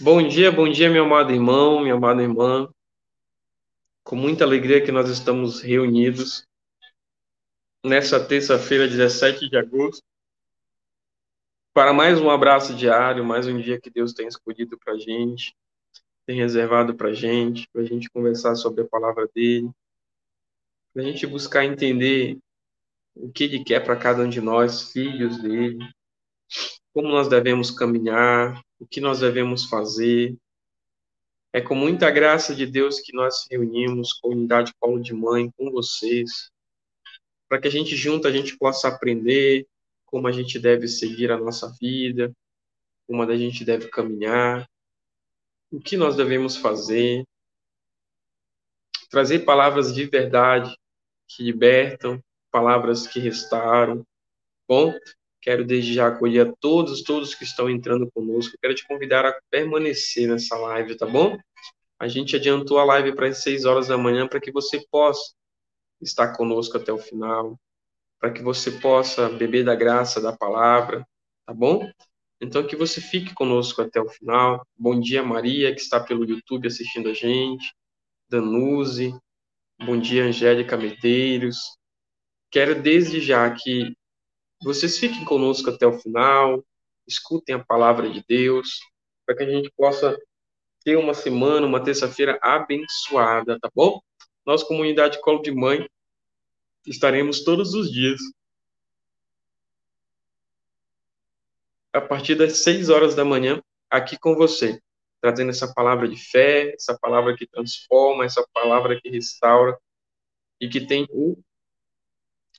Bom 0.00 0.28
dia, 0.28 0.52
bom 0.52 0.68
dia, 0.68 0.88
meu 0.88 1.04
amado 1.04 1.32
irmão, 1.32 1.80
minha 1.80 1.94
amada 1.94 2.22
irmã. 2.22 2.72
Com 4.04 4.14
muita 4.14 4.44
alegria 4.44 4.80
que 4.80 4.92
nós 4.92 5.10
estamos 5.10 5.60
reunidos 5.60 6.46
nessa 7.84 8.24
terça-feira, 8.24 8.86
17 8.86 9.48
de 9.48 9.56
agosto, 9.56 10.04
para 11.74 11.92
mais 11.92 12.20
um 12.20 12.30
abraço 12.30 12.76
diário, 12.76 13.24
mais 13.24 13.48
um 13.48 13.60
dia 13.60 13.80
que 13.80 13.90
Deus 13.90 14.12
tem 14.12 14.28
escolhido 14.28 14.78
para 14.78 14.92
a 14.92 14.98
gente, 14.98 15.52
tem 16.24 16.36
reservado 16.36 16.94
para 16.94 17.08
a 17.08 17.14
gente, 17.14 17.68
para 17.72 17.82
a 17.82 17.84
gente 17.84 18.08
conversar 18.08 18.54
sobre 18.54 18.82
a 18.82 18.88
palavra 18.88 19.28
dele, 19.34 19.68
para 20.92 21.02
a 21.02 21.04
gente 21.04 21.26
buscar 21.26 21.64
entender 21.64 22.38
o 23.16 23.32
que 23.32 23.42
ele 23.42 23.64
quer 23.64 23.84
para 23.84 23.96
cada 23.96 24.22
um 24.22 24.28
de 24.28 24.40
nós, 24.40 24.92
filhos 24.92 25.42
dele, 25.42 25.84
como 26.92 27.08
nós 27.08 27.28
devemos 27.28 27.72
caminhar, 27.72 28.62
o 28.78 28.86
que 28.86 29.00
nós 29.00 29.20
devemos 29.20 29.64
fazer. 29.64 30.36
É 31.52 31.60
com 31.60 31.74
muita 31.74 32.10
graça 32.10 32.54
de 32.54 32.66
Deus 32.66 33.00
que 33.00 33.12
nós 33.12 33.46
reunimos 33.50 34.12
com 34.12 34.28
a 34.28 34.32
unidade 34.32 34.72
Paulo 34.78 35.00
de 35.00 35.14
Mãe, 35.14 35.50
com 35.56 35.70
vocês, 35.70 36.50
para 37.48 37.60
que 37.60 37.68
a 37.68 37.70
gente 37.70 37.96
junto 37.96 38.28
a 38.28 38.32
gente 38.32 38.56
possa 38.56 38.88
aprender 38.88 39.66
como 40.04 40.26
a 40.26 40.32
gente 40.32 40.58
deve 40.58 40.86
seguir 40.86 41.30
a 41.30 41.38
nossa 41.38 41.74
vida, 41.80 42.32
como 43.06 43.22
a 43.22 43.36
gente 43.36 43.64
deve 43.64 43.88
caminhar, 43.88 44.68
o 45.70 45.80
que 45.80 45.96
nós 45.96 46.16
devemos 46.16 46.56
fazer, 46.56 47.24
trazer 49.10 49.40
palavras 49.40 49.94
de 49.94 50.04
verdade 50.04 50.74
que 51.26 51.42
libertam, 51.42 52.22
palavras 52.50 53.06
que 53.06 53.18
restauram. 53.18 54.06
Bom, 54.66 54.94
Quero 55.40 55.64
desde 55.64 55.94
já 55.94 56.08
acolher 56.08 56.48
a 56.48 56.52
todos, 56.60 57.02
todos 57.02 57.34
que 57.34 57.44
estão 57.44 57.70
entrando 57.70 58.10
conosco. 58.10 58.56
Quero 58.60 58.74
te 58.74 58.86
convidar 58.86 59.24
a 59.24 59.38
permanecer 59.50 60.28
nessa 60.28 60.56
live, 60.56 60.96
tá 60.96 61.06
bom? 61.06 61.38
A 61.98 62.08
gente 62.08 62.36
adiantou 62.36 62.78
a 62.78 62.84
live 62.84 63.14
para 63.14 63.28
as 63.28 63.42
6 63.42 63.64
horas 63.64 63.88
da 63.88 63.98
manhã 63.98 64.26
para 64.26 64.40
que 64.40 64.52
você 64.52 64.84
possa 64.90 65.32
estar 66.00 66.36
conosco 66.36 66.76
até 66.76 66.92
o 66.92 66.98
final, 66.98 67.58
para 68.20 68.32
que 68.32 68.42
você 68.42 68.70
possa 68.70 69.28
beber 69.28 69.64
da 69.64 69.74
graça 69.74 70.20
da 70.20 70.36
palavra, 70.36 71.06
tá 71.46 71.52
bom? 71.52 71.90
Então 72.40 72.66
que 72.66 72.76
você 72.76 73.00
fique 73.00 73.34
conosco 73.34 73.82
até 73.82 74.00
o 74.00 74.08
final. 74.08 74.64
Bom 74.76 74.98
dia, 75.00 75.22
Maria, 75.22 75.74
que 75.74 75.80
está 75.80 75.98
pelo 75.98 76.24
YouTube 76.24 76.68
assistindo 76.68 77.08
a 77.08 77.14
gente. 77.14 77.74
Danuze. 78.28 79.12
Bom 79.80 79.98
dia, 79.98 80.24
Angélica 80.24 80.76
Medeiros. 80.76 81.76
Quero 82.50 82.80
desde 82.80 83.20
já 83.20 83.50
que 83.50 83.92
vocês 84.62 84.98
fiquem 84.98 85.24
conosco 85.24 85.70
até 85.70 85.86
o 85.86 85.98
final, 85.98 86.64
escutem 87.06 87.54
a 87.54 87.64
palavra 87.64 88.10
de 88.10 88.24
Deus, 88.28 88.80
para 89.24 89.36
que 89.36 89.42
a 89.42 89.50
gente 89.50 89.70
possa 89.76 90.18
ter 90.84 90.96
uma 90.96 91.14
semana, 91.14 91.66
uma 91.66 91.82
terça-feira 91.82 92.38
abençoada, 92.42 93.58
tá 93.60 93.70
bom? 93.74 94.00
Nós, 94.44 94.62
comunidade 94.62 95.20
Colo 95.20 95.42
de 95.42 95.50
Mãe, 95.50 95.88
estaremos 96.86 97.44
todos 97.44 97.74
os 97.74 97.90
dias 97.92 98.20
a 101.92 102.00
partir 102.00 102.34
das 102.34 102.58
6 102.58 102.90
horas 102.90 103.14
da 103.14 103.24
manhã 103.24 103.62
aqui 103.90 104.18
com 104.18 104.34
você, 104.34 104.80
trazendo 105.20 105.50
essa 105.50 105.72
palavra 105.72 106.08
de 106.08 106.16
fé, 106.16 106.74
essa 106.74 106.96
palavra 106.98 107.36
que 107.36 107.46
transforma, 107.46 108.24
essa 108.24 108.46
palavra 108.52 109.00
que 109.00 109.08
restaura 109.08 109.78
e 110.60 110.68
que 110.68 110.86
tem 110.86 111.06
o 111.10 111.36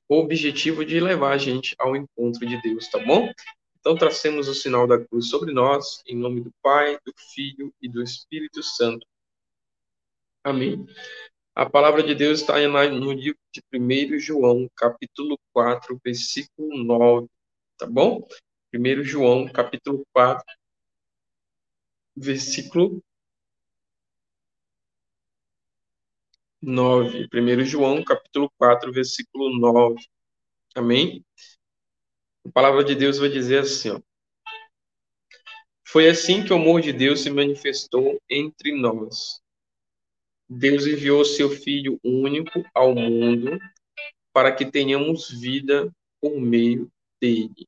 o 0.10 0.16
objetivo 0.18 0.84
de 0.84 1.00
levar 1.00 1.34
a 1.34 1.38
gente 1.38 1.76
ao 1.78 1.96
encontro 1.96 2.46
de 2.46 2.60
Deus, 2.62 2.90
tá 2.90 2.98
bom? 2.98 3.32
Então, 3.80 3.96
tracemos 3.96 4.48
o 4.48 4.56
sinal 4.56 4.88
da 4.88 5.00
cruz 5.00 5.30
sobre 5.30 5.54
nós, 5.54 6.02
em 6.06 6.18
nome 6.18 6.42
do 6.42 6.52
Pai, 6.62 6.98
do 7.06 7.14
Filho 7.34 7.72
e 7.80 7.88
do 7.88 8.02
Espírito 8.02 8.62
Santo. 8.64 9.06
Amém. 10.44 10.86
A 11.56 11.70
palavra 11.70 12.02
de 12.02 12.16
Deus 12.16 12.42
está 12.42 12.56
no 12.90 13.12
livro 13.12 13.40
de 13.54 13.62
1 13.74 14.20
João, 14.20 14.68
capítulo 14.76 15.38
4, 15.54 16.00
versículo 16.04 16.84
9, 16.84 17.28
tá 17.78 17.86
bom? 17.86 18.28
1 18.74 19.04
João, 19.04 19.48
capítulo 19.48 20.04
4, 20.14 20.44
versículo 22.16 23.02
9. 26.62 27.28
1 27.34 27.66
João, 27.66 28.04
capítulo 28.04 28.52
4, 28.58 28.92
versículo 28.92 29.58
9. 29.58 29.96
Amém? 30.76 31.24
A 32.46 32.52
palavra 32.52 32.84
de 32.84 32.96
Deus 32.96 33.18
vai 33.18 33.30
dizer 33.30 33.60
assim, 33.60 33.90
ó. 33.92 34.02
Foi 35.88 36.08
assim 36.08 36.44
que 36.44 36.54
o 36.54 36.56
amor 36.56 36.82
de 36.82 36.94
Deus 36.94 37.22
se 37.22 37.30
manifestou 37.32 38.22
entre 38.30 38.76
nós. 38.76 39.42
Deus 40.48 40.86
enviou 40.86 41.26
seu 41.26 41.50
Filho 41.50 42.00
único 42.04 42.64
ao 42.74 42.94
mundo 42.94 43.60
para 44.34 44.52
que 44.52 44.66
tenhamos 44.66 45.30
vida 45.30 45.92
por 46.22 46.40
meio 46.40 46.92
dele. 47.20 47.68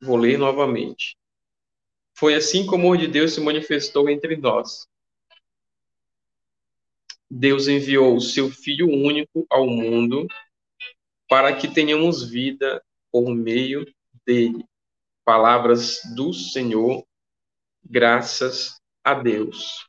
Vou 0.00 0.16
ler 0.16 0.36
novamente. 0.38 1.16
Foi 2.14 2.34
assim 2.34 2.64
que 2.64 2.72
o 2.72 2.74
amor 2.74 2.98
de 2.98 3.06
Deus 3.06 3.34
se 3.34 3.40
manifestou 3.40 4.08
entre 4.08 4.36
nós. 4.36 4.88
Deus 7.34 7.66
enviou 7.66 8.14
o 8.14 8.20
seu 8.20 8.50
Filho 8.50 8.86
único 8.90 9.46
ao 9.48 9.66
mundo 9.66 10.26
para 11.26 11.56
que 11.56 11.66
tenhamos 11.66 12.22
vida 12.28 12.84
por 13.10 13.34
meio 13.34 13.86
dele. 14.26 14.62
Palavras 15.24 16.02
do 16.14 16.34
Senhor, 16.34 17.06
graças 17.82 18.78
a 19.02 19.14
Deus. 19.14 19.88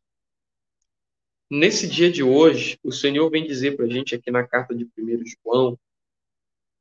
Nesse 1.52 1.86
dia 1.86 2.10
de 2.10 2.24
hoje, 2.24 2.80
o 2.82 2.94
Senhor 2.94 3.30
vem 3.30 3.46
dizer 3.46 3.76
para 3.76 3.88
a 3.88 3.90
gente 3.90 4.16
aqui 4.16 4.32
na 4.32 4.48
carta 4.48 4.74
de 4.74 4.86
1 4.98 5.24
João 5.44 5.78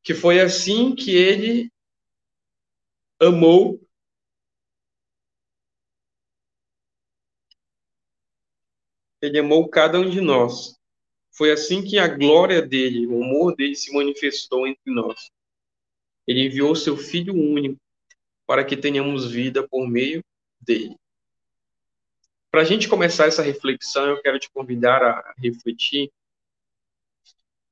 que 0.05 0.15
foi 0.15 0.41
assim 0.41 0.95
que 0.95 1.11
ele 1.11 1.73
amou 3.21 3.81
ele 9.23 9.39
amou 9.39 9.69
cada 9.69 9.99
um 10.01 10.11
de 10.11 10.21
nós. 10.21 10.77
Foi 11.31 11.51
assim 11.53 11.83
que 11.83 11.99
a 11.99 12.09
glória 12.09 12.61
dele, 12.61 13.07
o 13.07 13.23
amor 13.23 13.55
dele 13.55 13.75
se 13.75 13.93
manifestou 13.93 14.67
entre 14.67 14.93
nós. 14.93 15.31
Ele 16.27 16.47
enviou 16.47 16.75
seu 16.75 16.97
Filho 16.97 17.35
único 17.35 17.81
para 18.47 18.65
que 18.65 18.77
tenhamos 18.77 19.31
vida 19.31 19.67
por 19.67 19.89
meio 19.89 20.23
dele. 20.61 20.97
Para 22.51 22.61
a 22.61 22.65
gente 22.65 22.89
começar 22.89 23.27
essa 23.27 23.43
reflexão, 23.43 24.09
eu 24.09 24.21
quero 24.21 24.39
te 24.39 24.51
convidar 24.51 25.03
a 25.03 25.35
refletir 25.39 26.13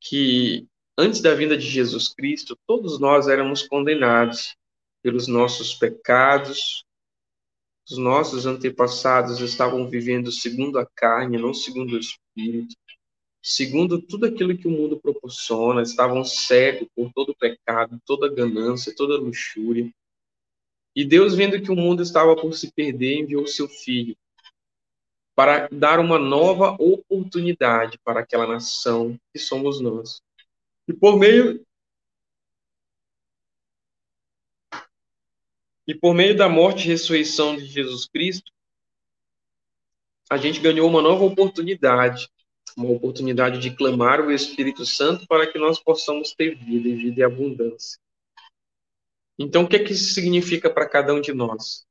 que 0.00 0.66
antes 0.96 1.20
da 1.20 1.34
vinda 1.34 1.56
de 1.56 1.68
Jesus 1.68 2.08
Cristo, 2.08 2.56
todos 2.66 2.98
nós 2.98 3.28
éramos 3.28 3.62
condenados 3.62 4.56
pelos 5.02 5.26
nossos 5.26 5.74
pecados, 5.74 6.84
os 7.90 7.98
nossos 7.98 8.46
antepassados 8.46 9.40
estavam 9.40 9.88
vivendo 9.88 10.30
segundo 10.30 10.78
a 10.78 10.86
carne, 10.86 11.38
não 11.38 11.52
segundo 11.52 11.94
o 11.94 11.98
espírito, 11.98 12.76
segundo 13.42 14.00
tudo 14.00 14.26
aquilo 14.26 14.56
que 14.56 14.68
o 14.68 14.70
mundo 14.70 15.00
proporciona, 15.00 15.82
estavam 15.82 16.24
cegos 16.24 16.88
por 16.94 17.12
todo 17.12 17.30
o 17.30 17.36
pecado, 17.36 18.00
toda 18.06 18.32
ganância, 18.32 18.94
toda 18.94 19.16
luxúria. 19.16 19.90
E 20.94 21.04
Deus, 21.04 21.34
vendo 21.34 21.60
que 21.60 21.70
o 21.70 21.76
mundo 21.76 22.02
estava 22.02 22.36
por 22.36 22.54
se 22.54 22.72
perder, 22.72 23.18
enviou 23.18 23.46
seu 23.46 23.68
filho 23.68 24.16
para 25.34 25.68
dar 25.68 25.98
uma 25.98 26.18
nova 26.18 26.76
oportunidade 26.78 27.98
para 28.04 28.20
aquela 28.20 28.46
nação 28.46 29.18
que 29.32 29.38
somos 29.38 29.80
nós. 29.80 30.20
E 30.86 30.92
por 30.92 31.18
meio 31.18 31.64
E 35.90 35.94
por 35.96 36.14
meio 36.14 36.36
da 36.36 36.48
morte 36.48 36.84
e 36.84 36.86
ressurreição 36.86 37.56
de 37.56 37.66
Jesus 37.66 38.06
Cristo, 38.06 38.52
a 40.30 40.36
gente 40.36 40.60
ganhou 40.60 40.88
uma 40.88 41.02
nova 41.02 41.24
oportunidade, 41.24 42.28
uma 42.76 42.88
oportunidade 42.88 43.58
de 43.58 43.74
clamar 43.74 44.20
o 44.20 44.30
Espírito 44.30 44.86
Santo 44.86 45.26
para 45.26 45.50
que 45.50 45.58
nós 45.58 45.80
possamos 45.80 46.32
ter 46.32 46.54
vida 46.54 46.88
e 46.88 46.94
vida 46.94 47.20
e 47.20 47.24
abundância. 47.24 47.98
Então, 49.36 49.64
o 49.64 49.68
que, 49.68 49.74
é 49.74 49.82
que 49.82 49.92
isso 49.92 50.14
significa 50.14 50.72
para 50.72 50.88
cada 50.88 51.12
um 51.12 51.20
de 51.20 51.32
nós? 51.32 51.84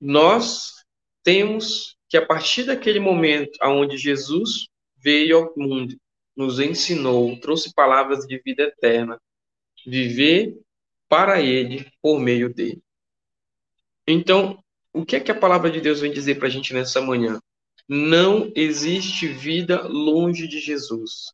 Nós 0.00 0.84
temos 1.24 1.96
que, 2.08 2.16
a 2.16 2.24
partir 2.24 2.62
daquele 2.62 3.00
momento 3.00 3.58
onde 3.60 3.98
Jesus 3.98 4.68
veio 4.96 5.36
ao 5.36 5.54
mundo, 5.56 5.96
nos 6.36 6.60
ensinou, 6.60 7.36
trouxe 7.40 7.74
palavras 7.74 8.24
de 8.24 8.38
vida 8.38 8.62
eterna, 8.62 9.20
viver 9.84 10.56
para 11.10 11.42
ele 11.42 11.90
por 12.00 12.20
meio 12.20 12.54
dele. 12.54 12.80
Então, 14.06 14.62
o 14.92 15.04
que 15.04 15.16
é 15.16 15.20
que 15.20 15.32
a 15.32 15.38
palavra 15.38 15.68
de 15.68 15.80
Deus 15.80 16.00
vem 16.00 16.12
dizer 16.12 16.36
para 16.36 16.46
a 16.46 16.50
gente 16.50 16.72
nessa 16.72 17.00
manhã? 17.00 17.42
Não 17.88 18.52
existe 18.54 19.26
vida 19.26 19.82
longe 19.88 20.46
de 20.46 20.60
Jesus. 20.60 21.32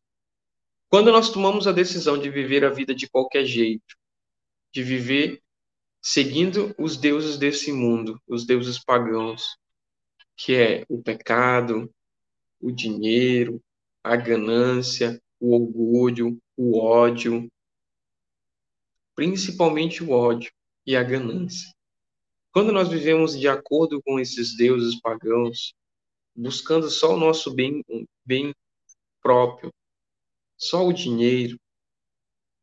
Quando 0.89 1.11
nós 1.11 1.29
tomamos 1.29 1.67
a 1.67 1.71
decisão 1.71 2.17
de 2.17 2.27
viver 2.27 2.65
a 2.65 2.69
vida 2.69 2.95
de 2.95 3.07
qualquer 3.07 3.45
jeito, 3.45 3.95
de 4.73 4.81
viver 4.81 5.43
seguindo 6.01 6.73
os 6.75 6.97
deuses 6.97 7.37
desse 7.37 7.71
mundo, 7.71 8.19
os 8.27 8.47
deuses 8.47 8.83
pagãos, 8.83 9.57
que 10.35 10.55
é 10.55 10.85
o 10.89 11.03
pecado, 11.03 11.93
o 12.59 12.71
dinheiro, 12.71 13.61
a 14.03 14.15
ganância, 14.15 15.21
o 15.39 15.53
orgulho, 15.53 16.39
o 16.55 16.79
ódio, 16.79 17.47
principalmente 19.17 20.03
o 20.03 20.11
ódio 20.11 20.51
e 20.85 20.95
a 20.95 21.01
ganância. 21.01 21.73
Quando 22.51 22.71
nós 22.71 22.87
vivemos 22.87 23.37
de 23.37 23.47
acordo 23.47 23.99
com 24.03 24.19
esses 24.19 24.55
deuses 24.55 25.01
pagãos, 25.01 25.73
buscando 26.35 26.87
só 26.87 27.15
o 27.15 27.19
nosso 27.19 27.51
bem, 27.51 27.83
bem 28.23 28.53
próprio, 29.19 29.73
só 30.55 30.85
o 30.85 30.93
dinheiro, 30.93 31.59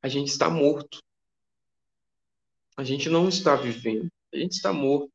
a 0.01 0.07
gente 0.09 0.29
está 0.29 0.49
morto. 0.49 1.03
A 2.77 2.85
gente 2.85 3.09
não 3.09 3.29
está 3.29 3.57
vivendo, 3.57 4.09
a 4.33 4.37
gente 4.37 4.53
está 4.53 4.73
morto. 4.73 5.13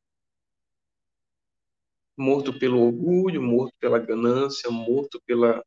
Morto 2.18 2.59
pelo 2.59 2.81
orgulho, 2.81 3.41
morto 3.41 3.74
pela 3.80 3.97
ganância, 3.97 4.69
morto 4.69 5.21
pela 5.25 5.63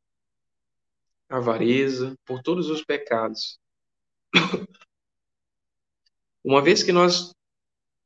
avareza, 1.31 2.15
por 2.27 2.43
todos 2.43 2.69
os 2.69 2.85
pecados. 2.85 3.59
Uma 6.45 6.61
vez 6.63 6.83
que 6.83 6.93
nós 6.93 7.33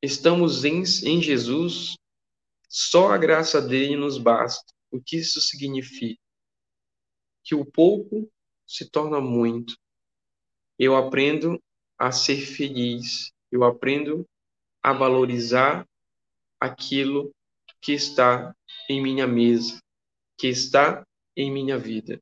estamos 0.03 0.65
em, 0.65 0.83
em 1.05 1.23
Jesus, 1.23 1.97
só 2.69 3.11
a 3.11 3.19
graça 3.19 3.61
dele 3.61 3.97
nos 3.97 4.19
basta. 4.19 4.73
O 4.91 5.01
que 5.01 5.17
isso 5.17 5.41
significa? 5.41 6.21
Que 7.43 7.55
o 7.55 7.65
pouco 7.65 8.31
se 8.67 8.91
torna 8.91 9.21
muito. 9.21 9.77
Eu 10.79 10.97
aprendo 10.97 11.63
a 11.99 12.13
ser 12.13 12.41
feliz. 12.45 13.33
Eu 13.51 13.65
aprendo 13.65 14.29
a 14.83 14.93
valorizar 14.93 15.89
aquilo 16.61 17.33
que 17.81 17.93
está 17.93 18.55
em 18.89 19.03
minha 19.03 19.27
mesa, 19.27 19.81
que 20.37 20.49
está 20.49 21.07
em 21.37 21.51
minha 21.51 21.79
vida. 21.79 22.21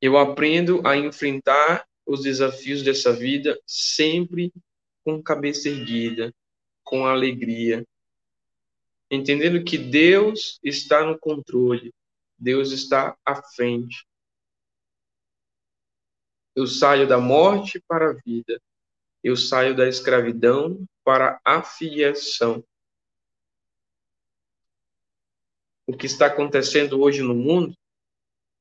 Eu 0.00 0.18
aprendo 0.18 0.86
a 0.86 0.96
enfrentar 0.96 1.86
os 2.06 2.22
desafios 2.22 2.82
dessa 2.82 3.12
vida 3.12 3.58
sempre 3.66 4.52
com 5.04 5.22
cabeça 5.22 5.68
erguida, 5.68 6.34
com 6.82 7.06
alegria, 7.06 7.86
entendendo 9.10 9.62
que 9.64 9.78
Deus 9.78 10.58
está 10.62 11.04
no 11.04 11.18
controle, 11.18 11.94
Deus 12.38 12.72
está 12.72 13.16
à 13.24 13.42
frente. 13.42 14.06
Eu 16.54 16.66
saio 16.66 17.06
da 17.06 17.18
morte 17.18 17.82
para 17.86 18.10
a 18.10 18.12
vida, 18.12 18.60
eu 19.22 19.36
saio 19.36 19.74
da 19.74 19.88
escravidão 19.88 20.86
para 21.02 21.40
a 21.44 21.62
filiação. 21.62 22.64
O 25.86 25.96
que 25.96 26.06
está 26.06 26.26
acontecendo 26.26 27.00
hoje 27.00 27.22
no 27.22 27.34
mundo 27.34 27.76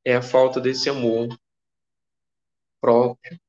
é 0.04 0.16
a 0.16 0.22
falta 0.22 0.60
desse 0.60 0.90
amor 0.90 1.30
próprio, 2.84 3.40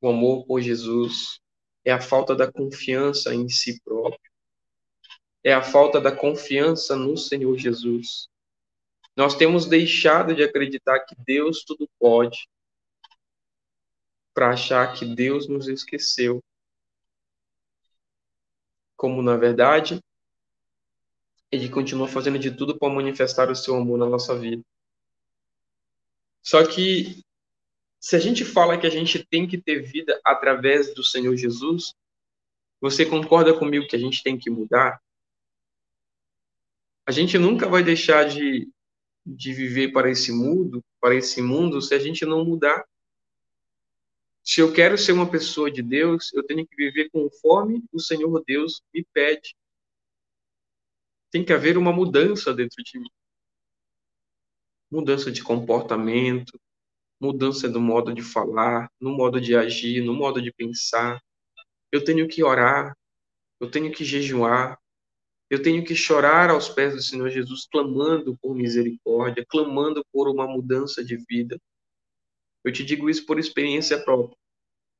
o 0.00 0.08
amor 0.08 0.46
por 0.46 0.62
Jesus, 0.62 1.42
é 1.84 1.92
a 1.92 2.00
falta 2.00 2.34
da 2.34 2.50
confiança 2.50 3.34
em 3.34 3.50
si 3.50 3.78
próprio, 3.82 4.32
é 5.44 5.52
a 5.52 5.62
falta 5.62 6.00
da 6.00 6.10
confiança 6.10 6.96
no 6.96 7.18
Senhor 7.18 7.58
Jesus. 7.58 8.30
Nós 9.14 9.36
temos 9.36 9.66
deixado 9.66 10.34
de 10.34 10.42
acreditar 10.42 11.00
que 11.00 11.14
Deus 11.18 11.64
tudo 11.64 11.86
pode, 11.98 12.48
para 14.32 14.50
achar 14.50 14.94
que 14.94 15.04
Deus 15.04 15.46
nos 15.46 15.68
esqueceu. 15.68 16.42
Como, 18.96 19.20
na 19.20 19.36
verdade, 19.36 20.02
Ele 21.52 21.68
continua 21.68 22.08
fazendo 22.08 22.38
de 22.38 22.50
tudo 22.50 22.78
para 22.78 22.92
manifestar 22.92 23.50
o 23.50 23.54
seu 23.54 23.76
amor 23.76 23.98
na 23.98 24.06
nossa 24.06 24.34
vida. 24.38 24.62
Só 26.42 26.66
que 26.66 27.25
se 28.06 28.14
a 28.14 28.20
gente 28.20 28.44
fala 28.44 28.78
que 28.78 28.86
a 28.86 28.90
gente 28.90 29.26
tem 29.26 29.48
que 29.48 29.60
ter 29.60 29.82
vida 29.82 30.20
através 30.24 30.94
do 30.94 31.02
Senhor 31.02 31.34
Jesus, 31.34 31.92
você 32.80 33.04
concorda 33.04 33.52
comigo 33.52 33.88
que 33.88 33.96
a 33.96 33.98
gente 33.98 34.22
tem 34.22 34.38
que 34.38 34.48
mudar? 34.48 35.02
A 37.04 37.10
gente 37.10 37.36
nunca 37.36 37.68
vai 37.68 37.82
deixar 37.82 38.28
de, 38.28 38.70
de 39.26 39.52
viver 39.52 39.90
para 39.90 40.08
esse 40.08 40.30
mundo, 40.30 40.84
para 41.00 41.16
esse 41.16 41.42
mundo, 41.42 41.82
se 41.82 41.96
a 41.96 41.98
gente 41.98 42.24
não 42.24 42.44
mudar. 42.44 42.86
Se 44.40 44.60
eu 44.60 44.72
quero 44.72 44.96
ser 44.96 45.10
uma 45.10 45.28
pessoa 45.28 45.68
de 45.68 45.82
Deus, 45.82 46.32
eu 46.32 46.44
tenho 46.44 46.64
que 46.64 46.76
viver 46.76 47.10
conforme 47.10 47.82
o 47.92 47.98
Senhor 47.98 48.40
Deus 48.46 48.84
me 48.94 49.04
pede. 49.12 49.56
Tem 51.28 51.44
que 51.44 51.52
haver 51.52 51.76
uma 51.76 51.92
mudança 51.92 52.54
dentro 52.54 52.84
de 52.84 53.00
mim. 53.00 53.10
Mudança 54.88 55.32
de 55.32 55.42
comportamento, 55.42 56.56
mudança 57.20 57.68
do 57.68 57.80
modo 57.80 58.12
de 58.14 58.22
falar, 58.22 58.90
no 59.00 59.10
modo 59.10 59.40
de 59.40 59.56
agir, 59.56 60.02
no 60.04 60.14
modo 60.14 60.40
de 60.40 60.52
pensar. 60.52 61.20
Eu 61.90 62.04
tenho 62.04 62.28
que 62.28 62.42
orar, 62.42 62.96
eu 63.60 63.70
tenho 63.70 63.92
que 63.92 64.04
jejuar, 64.04 64.78
eu 65.48 65.62
tenho 65.62 65.84
que 65.84 65.94
chorar 65.94 66.50
aos 66.50 66.68
pés 66.68 66.94
do 66.94 67.02
Senhor 67.02 67.30
Jesus, 67.30 67.66
clamando 67.70 68.36
por 68.38 68.54
misericórdia, 68.54 69.46
clamando 69.48 70.04
por 70.12 70.28
uma 70.28 70.46
mudança 70.46 71.04
de 71.04 71.16
vida. 71.16 71.58
Eu 72.64 72.72
te 72.72 72.84
digo 72.84 73.08
isso 73.08 73.24
por 73.24 73.38
experiência 73.38 74.02
própria. 74.02 74.36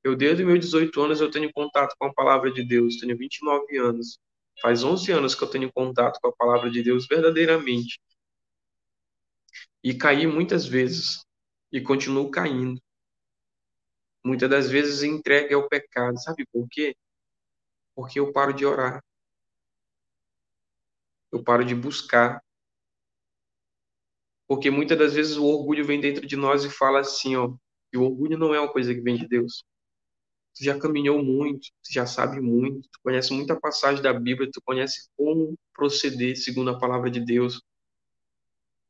Eu, 0.04 0.14
desde 0.14 0.44
meus 0.44 0.60
18 0.60 1.02
anos, 1.02 1.20
eu 1.20 1.30
tenho 1.30 1.52
contato 1.52 1.96
com 1.98 2.06
a 2.06 2.14
palavra 2.14 2.52
de 2.52 2.62
Deus, 2.62 2.96
tenho 2.98 3.16
29 3.16 3.76
anos. 3.76 4.18
Faz 4.62 4.84
11 4.84 5.10
anos 5.10 5.34
que 5.34 5.42
eu 5.42 5.48
tenho 5.50 5.70
contato 5.72 6.20
com 6.20 6.28
a 6.28 6.32
palavra 6.32 6.70
de 6.70 6.80
Deus 6.80 7.06
verdadeiramente. 7.08 8.00
E 9.82 9.94
caí 9.94 10.26
muitas 10.26 10.64
vezes 10.64 11.25
e 11.72 11.80
continuo 11.80 12.30
caindo. 12.30 12.80
Muitas 14.24 14.50
das 14.50 14.70
vezes 14.70 15.02
entregue 15.02 15.54
ao 15.54 15.68
pecado. 15.68 16.20
Sabe 16.20 16.44
por 16.52 16.66
quê? 16.68 16.96
Porque 17.94 18.18
eu 18.20 18.32
paro 18.32 18.52
de 18.52 18.66
orar. 18.66 19.02
Eu 21.32 21.42
paro 21.42 21.64
de 21.64 21.74
buscar. 21.74 22.42
Porque 24.48 24.70
muitas 24.70 24.98
das 24.98 25.14
vezes 25.14 25.36
o 25.36 25.44
orgulho 25.44 25.84
vem 25.84 26.00
dentro 26.00 26.26
de 26.26 26.36
nós 26.36 26.64
e 26.64 26.70
fala 26.70 27.00
assim, 27.00 27.36
ó, 27.36 27.54
que 27.90 27.98
o 27.98 28.02
orgulho 28.02 28.38
não 28.38 28.54
é 28.54 28.60
uma 28.60 28.72
coisa 28.72 28.94
que 28.94 29.00
vem 29.00 29.16
de 29.16 29.28
Deus. 29.28 29.64
Tu 30.56 30.64
já 30.64 30.78
caminhou 30.78 31.22
muito, 31.22 31.68
tu 31.82 31.92
já 31.92 32.06
sabe 32.06 32.40
muito, 32.40 32.88
tu 32.88 32.98
conhece 33.02 33.32
muita 33.32 33.58
passagem 33.58 34.02
da 34.02 34.12
Bíblia, 34.12 34.50
tu 34.52 34.62
conhece 34.62 35.08
como 35.16 35.56
proceder 35.74 36.36
segundo 36.36 36.70
a 36.70 36.78
palavra 36.78 37.10
de 37.10 37.20
Deus. 37.20 37.62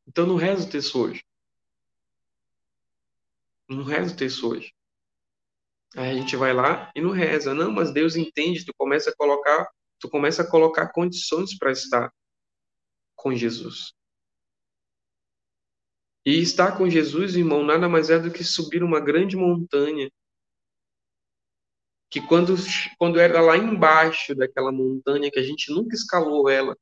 Então 0.07 0.27
não 0.27 0.37
reza 0.37 0.67
o 0.67 0.71
texto 0.71 0.99
hoje. 0.99 1.23
Não 3.69 3.83
reza 3.83 4.15
o 4.15 4.17
texto 4.17 4.49
hoje. 4.49 4.73
Aí 5.97 6.11
a 6.11 6.15
gente 6.15 6.37
vai 6.37 6.53
lá 6.53 6.91
e 6.95 7.01
não 7.01 7.11
reza. 7.11 7.55
Não, 7.55 7.73
mas 7.73 7.93
Deus 7.93 8.17
entende, 8.17 8.65
tu 8.65 8.73
começa 8.77 9.11
a 9.11 9.17
colocar, 9.17 9.69
tu 9.99 10.09
começa 10.09 10.43
a 10.43 10.51
colocar 10.51 10.93
condições 10.93 11.57
para 11.57 11.73
estar 11.73 12.13
com 13.15 13.35
Jesus. 13.35 13.93
E 16.25 16.41
estar 16.41 16.77
com 16.77 16.91
Jesus, 16.91 17.37
irmão, 17.37 17.63
nada 17.65 17.89
mais 17.89 18.11
é 18.11 18.19
do 18.19 18.33
que 18.33 18.43
subir 18.43 18.83
uma 18.83 19.01
grande 19.01 19.37
montanha. 19.37 20.11
Que 22.11 22.21
quando, 22.21 22.55
quando 22.99 23.19
era 23.19 23.41
lá 23.41 23.57
embaixo 23.57 24.35
daquela 24.35 24.73
montanha, 24.73 25.31
que 25.31 25.39
a 25.39 25.43
gente 25.43 25.73
nunca 25.73 25.95
escalou 25.95 26.49
ela, 26.49 26.77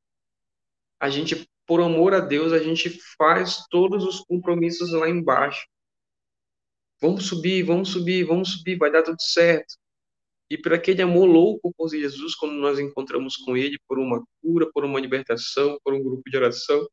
a 0.99 1.09
gente, 1.09 1.47
por 1.65 1.81
amor 1.81 2.13
a 2.13 2.19
Deus, 2.19 2.53
a 2.53 2.59
gente 2.59 2.89
faz 3.17 3.65
todos 3.69 4.03
os 4.03 4.19
compromissos 4.21 4.91
lá 4.91 5.09
embaixo. 5.09 5.67
Vamos 7.01 7.27
subir, 7.27 7.63
vamos 7.63 7.89
subir, 7.89 8.23
vamos 8.23 8.53
subir, 8.53 8.77
vai 8.77 8.91
dar 8.91 9.03
tudo 9.03 9.21
certo. 9.21 9.75
E 10.49 10.57
por 10.57 10.73
aquele 10.73 11.01
amor 11.01 11.25
louco 11.25 11.73
por 11.75 11.89
Jesus, 11.89 12.35
quando 12.35 12.53
nós 12.55 12.79
encontramos 12.79 13.35
com 13.37 13.57
Ele, 13.57 13.79
por 13.87 13.97
uma 13.97 14.23
cura, 14.41 14.69
por 14.71 14.85
uma 14.85 14.99
libertação, 14.99 15.79
por 15.83 15.93
um 15.93 16.03
grupo 16.03 16.29
de 16.29 16.37
oração, 16.37 16.87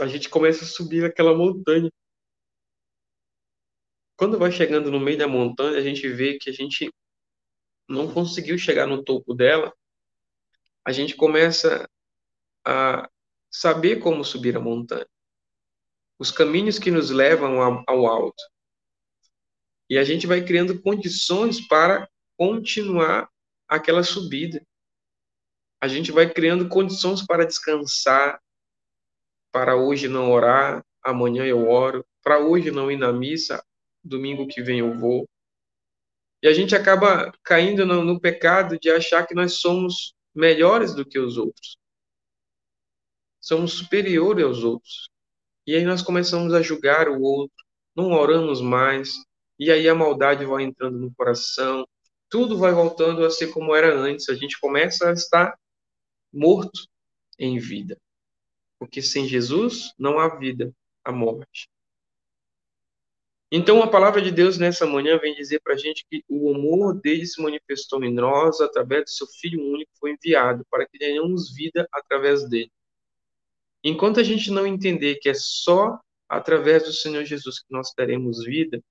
a 0.00 0.06
gente 0.06 0.28
começa 0.28 0.64
a 0.64 0.68
subir 0.68 1.04
aquela 1.04 1.36
montanha. 1.36 1.90
Quando 4.16 4.38
vai 4.38 4.50
chegando 4.50 4.90
no 4.90 5.00
meio 5.00 5.18
da 5.18 5.28
montanha, 5.28 5.78
a 5.78 5.82
gente 5.82 6.08
vê 6.08 6.38
que 6.38 6.50
a 6.50 6.52
gente 6.52 6.92
não 7.88 8.12
conseguiu 8.12 8.58
chegar 8.58 8.86
no 8.86 9.02
topo 9.02 9.34
dela. 9.34 9.72
A 10.84 10.92
gente 10.92 11.14
começa 11.16 11.88
a 12.64 13.08
saber 13.50 14.00
como 14.00 14.24
subir 14.24 14.56
a 14.56 14.60
montanha. 14.60 15.06
Os 16.18 16.30
caminhos 16.30 16.78
que 16.78 16.90
nos 16.90 17.10
levam 17.10 17.60
ao 17.86 18.06
alto. 18.06 18.42
E 19.88 19.98
a 19.98 20.04
gente 20.04 20.26
vai 20.26 20.42
criando 20.42 20.80
condições 20.80 21.60
para 21.66 22.08
continuar 22.36 23.28
aquela 23.68 24.02
subida. 24.02 24.64
A 25.80 25.88
gente 25.88 26.10
vai 26.10 26.28
criando 26.30 26.68
condições 26.68 27.24
para 27.24 27.44
descansar, 27.44 28.40
para 29.52 29.76
hoje 29.76 30.08
não 30.08 30.32
orar, 30.32 30.84
amanhã 31.02 31.44
eu 31.44 31.68
oro, 31.68 32.04
para 32.22 32.38
hoje 32.38 32.70
não 32.70 32.90
ir 32.90 32.96
na 32.96 33.12
missa, 33.12 33.62
domingo 34.02 34.46
que 34.46 34.62
vem 34.62 34.80
eu 34.80 34.98
vou. 34.98 35.28
E 36.42 36.48
a 36.48 36.52
gente 36.52 36.74
acaba 36.74 37.32
caindo 37.42 37.86
no, 37.86 38.02
no 38.02 38.20
pecado 38.20 38.78
de 38.78 38.90
achar 38.90 39.26
que 39.26 39.34
nós 39.34 39.54
somos 39.54 40.14
melhores 40.34 40.94
do 40.94 41.04
que 41.04 41.18
os 41.18 41.36
outros. 41.36 41.76
Somos 43.40 43.74
superiores 43.74 44.44
aos 44.44 44.64
outros. 44.64 45.08
E 45.66 45.74
aí 45.74 45.84
nós 45.84 46.02
começamos 46.02 46.52
a 46.52 46.60
julgar 46.60 47.08
o 47.08 47.22
outro, 47.22 47.64
não 47.96 48.12
oramos 48.12 48.60
mais, 48.60 49.14
e 49.58 49.70
aí 49.70 49.88
a 49.88 49.94
maldade 49.94 50.44
vai 50.44 50.64
entrando 50.64 50.98
no 50.98 51.14
coração, 51.14 51.86
tudo 52.28 52.58
vai 52.58 52.72
voltando 52.72 53.24
a 53.24 53.30
ser 53.30 53.48
como 53.48 53.74
era 53.74 53.94
antes. 53.94 54.28
A 54.28 54.34
gente 54.34 54.58
começa 54.58 55.08
a 55.08 55.12
estar 55.12 55.56
morto 56.32 56.88
em 57.38 57.58
vida. 57.58 57.96
Porque 58.78 59.00
sem 59.00 59.26
Jesus 59.26 59.92
não 59.98 60.18
há 60.18 60.36
vida, 60.36 60.74
há 61.04 61.12
morte. 61.12 61.68
Então, 63.56 63.80
a 63.82 63.86
palavra 63.88 64.20
de 64.20 64.32
Deus 64.32 64.58
nessa 64.58 64.84
manhã 64.84 65.16
vem 65.16 65.32
dizer 65.32 65.60
para 65.60 65.74
a 65.74 65.76
gente 65.76 66.04
que 66.10 66.24
o 66.28 66.52
amor 66.52 67.00
dele 67.00 67.24
se 67.24 67.40
manifestou 67.40 68.02
em 68.02 68.12
nós 68.12 68.60
através 68.60 69.04
do 69.04 69.10
seu 69.10 69.28
Filho 69.28 69.62
único, 69.62 69.92
foi 70.00 70.10
enviado 70.10 70.66
para 70.68 70.84
que 70.84 70.98
tenhamos 70.98 71.54
vida 71.54 71.86
através 71.92 72.48
dele. 72.48 72.72
Enquanto 73.84 74.18
a 74.18 74.24
gente 74.24 74.50
não 74.50 74.66
entender 74.66 75.16
que 75.16 75.28
é 75.28 75.34
só 75.34 76.00
através 76.28 76.82
do 76.82 76.92
Senhor 76.92 77.24
Jesus 77.24 77.60
que 77.60 77.70
nós 77.70 77.92
teremos 77.92 78.42
vida, 78.44 78.82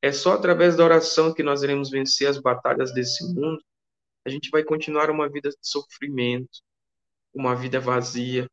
é 0.00 0.12
só 0.12 0.34
através 0.34 0.76
da 0.76 0.84
oração 0.84 1.34
que 1.34 1.42
nós 1.42 1.62
iremos 1.62 1.90
vencer 1.90 2.28
as 2.28 2.38
batalhas 2.38 2.92
desse 2.92 3.24
mundo, 3.24 3.62
a 4.24 4.30
gente 4.30 4.50
vai 4.50 4.62
continuar 4.62 5.10
uma 5.10 5.28
vida 5.28 5.50
de 5.50 5.56
sofrimento, 5.60 6.60
uma 7.34 7.54
vida 7.54 7.80
vazia. 7.80 8.48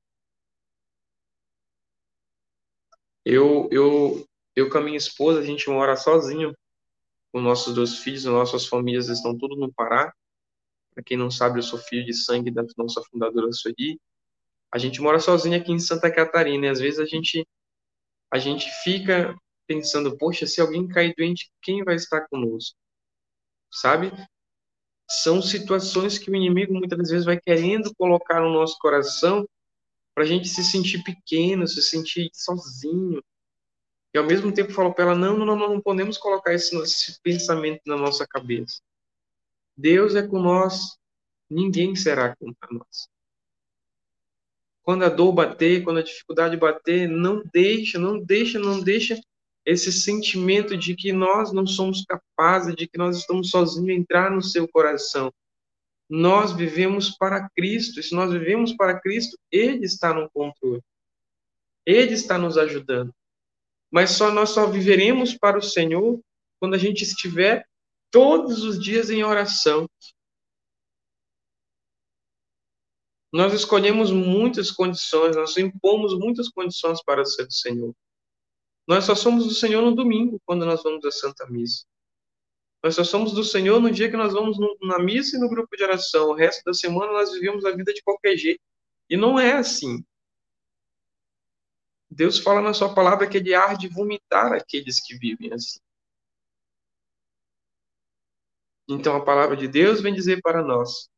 Eu, 3.23 3.67
eu, 3.71 4.25
eu 4.55 4.69
com 4.69 4.77
a 4.77 4.81
minha 4.81 4.97
esposa, 4.97 5.39
a 5.39 5.43
gente 5.43 5.69
mora 5.69 5.95
sozinho, 5.95 6.55
com 7.31 7.41
nossos 7.41 7.73
dois 7.73 7.99
filhos, 7.99 8.23
nossas 8.25 8.65
famílias 8.65 9.09
estão 9.09 9.37
tudo 9.37 9.55
no 9.55 9.71
Pará. 9.73 10.13
Para 10.93 11.03
quem 11.03 11.17
não 11.17 11.29
sabe, 11.29 11.59
eu 11.59 11.63
sou 11.63 11.77
filho 11.77 12.05
de 12.05 12.13
sangue 12.13 12.49
da 12.49 12.63
nossa 12.77 13.03
fundadora 13.03 13.51
Sueli. 13.51 13.99
A 14.71 14.77
gente 14.77 15.01
mora 15.01 15.19
sozinho 15.19 15.57
aqui 15.57 15.71
em 15.71 15.79
Santa 15.79 16.09
Catarina 16.09 16.67
e 16.67 16.69
às 16.69 16.79
vezes 16.79 16.99
a 16.99 17.05
gente 17.05 17.45
a 18.31 18.39
gente 18.39 18.69
fica 18.83 19.35
pensando, 19.67 20.17
poxa, 20.17 20.45
se 20.47 20.61
alguém 20.61 20.87
cair 20.87 21.13
doente, 21.17 21.51
quem 21.61 21.83
vai 21.83 21.95
estar 21.95 22.27
conosco? 22.27 22.77
Sabe? 23.71 24.11
São 25.09 25.41
situações 25.41 26.17
que 26.17 26.31
o 26.31 26.35
inimigo 26.35 26.73
muitas 26.73 27.09
vezes 27.09 27.25
vai 27.25 27.39
querendo 27.39 27.93
colocar 27.95 28.41
no 28.41 28.51
nosso 28.51 28.77
coração 28.79 29.47
para 30.13 30.23
a 30.23 30.27
gente 30.27 30.47
se 30.47 30.63
sentir 30.63 31.03
pequeno, 31.03 31.67
se 31.67 31.81
sentir 31.81 32.29
sozinho, 32.33 33.21
e 34.15 34.17
ao 34.17 34.25
mesmo 34.25 34.49
tempo 34.49 34.71
falou 34.71 34.93
para 34.93 35.03
ela: 35.03 35.15
não, 35.15 35.37
não, 35.37 35.45
não, 35.45 35.57
não 35.57 35.81
podemos 35.81 36.17
colocar 36.17 36.53
esse, 36.53 36.73
esse 36.77 37.19
pensamento 37.21 37.81
na 37.85 37.97
nossa 37.97 38.25
cabeça. 38.25 38.81
Deus 39.75 40.15
é 40.15 40.25
com 40.25 40.39
nós, 40.39 40.97
ninguém 41.49 41.97
será 41.97 42.33
contra 42.33 42.69
nós. 42.71 43.09
Quando 44.83 45.03
a 45.03 45.09
dor 45.09 45.33
bater, 45.33 45.83
quando 45.83 45.97
a 45.97 46.03
dificuldade 46.03 46.55
bater, 46.55 47.09
não 47.09 47.43
deixa, 47.53 47.99
não 47.99 48.17
deixa, 48.17 48.57
não 48.57 48.79
deixa 48.81 49.19
esse 49.65 49.91
sentimento 49.91 50.77
de 50.77 50.95
que 50.95 51.11
nós 51.11 51.51
não 51.51 51.65
somos 51.65 52.03
capazes, 52.05 52.75
de 52.75 52.87
que 52.87 52.97
nós 52.97 53.17
estamos 53.17 53.49
sozinhos 53.49 53.97
entrar 53.97 54.29
no 54.29 54.41
seu 54.41 54.67
coração. 54.67 55.33
Nós 56.09 56.51
vivemos 56.51 57.09
para 57.17 57.49
Cristo, 57.49 57.99
e 57.99 58.03
se 58.03 58.13
nós 58.13 58.31
vivemos 58.31 58.73
para 58.73 58.99
Cristo, 58.99 59.37
Ele 59.51 59.85
está 59.85 60.13
no 60.13 60.29
controle. 60.29 60.81
Ele 61.85 62.13
está 62.13 62.37
nos 62.37 62.57
ajudando 62.57 63.13
mas 63.95 64.11
só 64.11 64.29
nós 64.29 64.49
só 64.49 64.69
viveremos 64.69 65.37
para 65.37 65.57
o 65.57 65.61
Senhor 65.61 66.19
quando 66.59 66.73
a 66.73 66.77
gente 66.77 67.03
estiver 67.03 67.65
todos 68.11 68.61
os 68.61 68.77
dias 68.77 69.09
em 69.09 69.23
oração. 69.23 69.89
Nós 73.31 73.53
escolhemos 73.53 74.11
muitas 74.11 74.69
condições, 74.69 75.37
nós 75.37 75.55
impomos 75.55 76.13
muitas 76.19 76.49
condições 76.49 77.01
para 77.03 77.23
ser 77.23 77.45
do 77.45 77.53
Senhor. 77.53 77.95
Nós 78.87 79.05
só 79.05 79.15
somos 79.15 79.45
do 79.45 79.53
Senhor 79.53 79.81
no 79.81 79.95
domingo, 79.95 80.39
quando 80.45 80.65
nós 80.65 80.83
vamos 80.83 81.03
à 81.05 81.11
Santa 81.11 81.45
Missa. 81.47 81.85
Nós 82.83 82.93
só 82.93 83.03
somos 83.03 83.33
do 83.33 83.43
Senhor 83.43 83.79
no 83.79 83.89
dia 83.89 84.11
que 84.11 84.15
nós 84.15 84.31
vamos 84.31 84.57
na 84.81 84.99
missa 84.99 85.35
e 85.35 85.39
no 85.39 85.49
grupo 85.49 85.75
de 85.75 85.83
oração. 85.83 86.29
O 86.29 86.35
resto 86.35 86.63
da 86.63 86.73
semana 86.73 87.11
nós 87.13 87.31
vivemos 87.31 87.65
a 87.65 87.71
vida 87.71 87.91
de 87.91 88.03
qualquer 88.03 88.37
jeito. 88.37 88.61
E 89.09 89.17
não 89.17 89.39
é 89.39 89.53
assim. 89.53 90.05
Deus 92.07 92.37
fala 92.37 92.61
na 92.61 92.75
sua 92.75 92.93
palavra 92.93 93.27
que 93.27 93.37
ele 93.37 93.55
há 93.55 93.73
de 93.73 93.87
vomitar 93.87 94.53
aqueles 94.53 95.01
que 95.01 95.17
vivem 95.17 95.51
assim. 95.51 95.79
Então 98.87 99.15
a 99.15 99.25
palavra 99.25 99.57
de 99.57 99.67
Deus 99.67 99.99
vem 99.99 100.13
dizer 100.13 100.39
para 100.41 100.61
nós: 100.61 101.09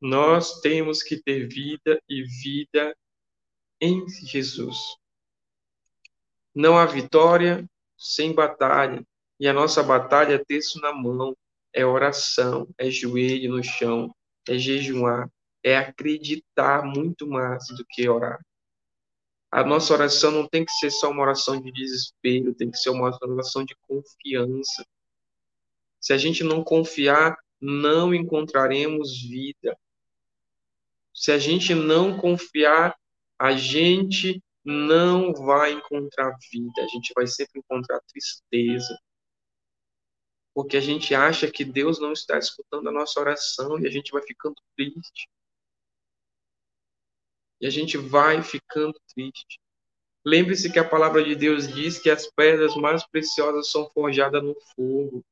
nós 0.00 0.60
temos 0.60 1.02
que 1.02 1.22
ter 1.22 1.46
vida 1.46 2.00
e 2.08 2.22
vida 2.22 2.96
em 3.78 4.08
Jesus. 4.08 4.78
Não 6.54 6.78
há 6.78 6.86
vitória 6.86 7.68
sem 7.96 8.32
batalha, 8.32 9.04
e 9.40 9.48
a 9.48 9.52
nossa 9.52 9.82
batalha 9.82 10.34
é 10.34 10.44
texto 10.44 10.80
na 10.80 10.92
mão, 10.92 11.36
é 11.72 11.84
oração, 11.84 12.68
é 12.78 12.90
joelho 12.90 13.56
no 13.56 13.64
chão, 13.64 14.14
é 14.48 14.56
jejuar, 14.56 15.28
é 15.62 15.76
acreditar 15.76 16.84
muito 16.84 17.26
mais 17.26 17.66
do 17.68 17.84
que 17.88 18.08
orar. 18.08 18.38
A 19.50 19.64
nossa 19.64 19.92
oração 19.94 20.30
não 20.30 20.48
tem 20.48 20.64
que 20.64 20.72
ser 20.72 20.90
só 20.90 21.10
uma 21.10 21.22
oração 21.22 21.60
de 21.60 21.70
desespero, 21.72 22.54
tem 22.54 22.70
que 22.70 22.76
ser 22.76 22.90
uma 22.90 23.16
oração 23.22 23.64
de 23.64 23.74
confiança. 23.86 24.84
Se 26.00 26.12
a 26.12 26.18
gente 26.18 26.44
não 26.44 26.62
confiar, 26.62 27.36
não 27.60 28.12
encontraremos 28.14 29.22
vida. 29.22 29.76
Se 31.14 31.32
a 31.32 31.38
gente 31.38 31.74
não 31.74 32.16
confiar, 32.16 32.96
a 33.38 33.52
gente 33.52 34.42
não 34.64 35.32
vai 35.32 35.72
encontrar 35.72 36.36
vida, 36.50 36.82
a 36.82 36.86
gente 36.88 37.12
vai 37.14 37.26
sempre 37.26 37.60
encontrar 37.60 38.00
tristeza. 38.08 38.98
Porque 40.54 40.76
a 40.76 40.80
gente 40.80 41.14
acha 41.14 41.50
que 41.50 41.64
Deus 41.64 41.98
não 42.00 42.12
está 42.12 42.38
escutando 42.38 42.88
a 42.88 42.92
nossa 42.92 43.20
oração 43.20 43.78
e 43.78 43.86
a 43.86 43.90
gente 43.90 44.12
vai 44.12 44.22
ficando 44.22 44.56
triste. 44.76 45.28
E 47.60 47.66
a 47.66 47.70
gente 47.70 47.98
vai 47.98 48.42
ficando 48.42 48.94
triste. 49.14 49.58
Lembre-se 50.24 50.72
que 50.72 50.78
a 50.78 50.88
palavra 50.88 51.22
de 51.22 51.34
Deus 51.34 51.68
diz 51.68 51.98
que 51.98 52.08
as 52.08 52.30
pedras 52.30 52.74
mais 52.76 53.06
preciosas 53.06 53.70
são 53.70 53.90
forjadas 53.90 54.42
no 54.42 54.56
fogo. 54.74 55.24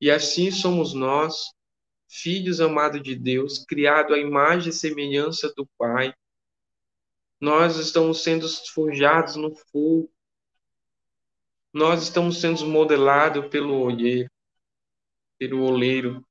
E 0.00 0.10
assim 0.10 0.50
somos 0.50 0.94
nós, 0.94 1.52
filhos 2.08 2.60
amados 2.60 3.02
de 3.02 3.14
Deus, 3.14 3.64
criados 3.66 4.14
à 4.14 4.18
imagem 4.18 4.70
e 4.70 4.72
semelhança 4.72 5.52
do 5.54 5.66
Pai. 5.76 6.14
Nós 7.40 7.76
estamos 7.76 8.22
sendo 8.22 8.48
forjados 8.72 9.36
no 9.36 9.54
fogo. 9.54 10.10
Nós 11.72 12.02
estamos 12.02 12.40
sendo 12.40 12.66
modelados 12.66 13.46
pelo 13.48 13.80
olheiro, 13.80 14.30
pelo 15.38 15.62
oleiro. 15.62 16.24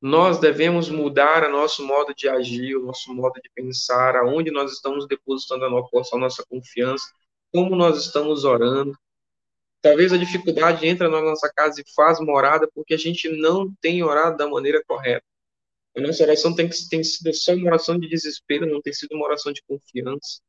Nós 0.00 0.38
devemos 0.38 0.88
mudar 0.88 1.44
o 1.44 1.52
nosso 1.52 1.86
modo 1.86 2.14
de 2.14 2.28
agir, 2.28 2.76
o 2.76 2.86
nosso 2.86 3.14
modo 3.14 3.40
de 3.40 3.48
pensar, 3.54 4.16
aonde 4.16 4.50
nós 4.50 4.72
estamos 4.72 5.06
depositando 5.06 5.64
a 5.64 5.70
nossa 6.18 6.44
confiança, 6.48 7.04
como 7.52 7.76
nós 7.76 8.06
estamos 8.06 8.44
orando. 8.44 8.98
Talvez 9.80 10.12
a 10.12 10.16
dificuldade 10.16 10.86
entra 10.86 11.08
na 11.08 11.20
nossa 11.20 11.52
casa 11.52 11.80
e 11.80 11.94
faz 11.94 12.18
morada 12.20 12.68
porque 12.74 12.94
a 12.94 12.98
gente 12.98 13.28
não 13.28 13.72
tem 13.80 14.02
orado 14.02 14.36
da 14.38 14.48
maneira 14.48 14.82
correta. 14.84 15.24
A 15.96 16.00
nossa 16.00 16.22
oração 16.22 16.54
tem, 16.54 16.68
tem 16.88 17.04
sido 17.04 17.32
só 17.34 17.54
uma 17.54 17.66
oração 17.66 17.98
de 17.98 18.08
desespero, 18.08 18.66
não 18.66 18.80
tem 18.80 18.92
sido 18.92 19.14
uma 19.14 19.26
oração 19.26 19.52
de 19.52 19.62
confiança. 19.62 20.40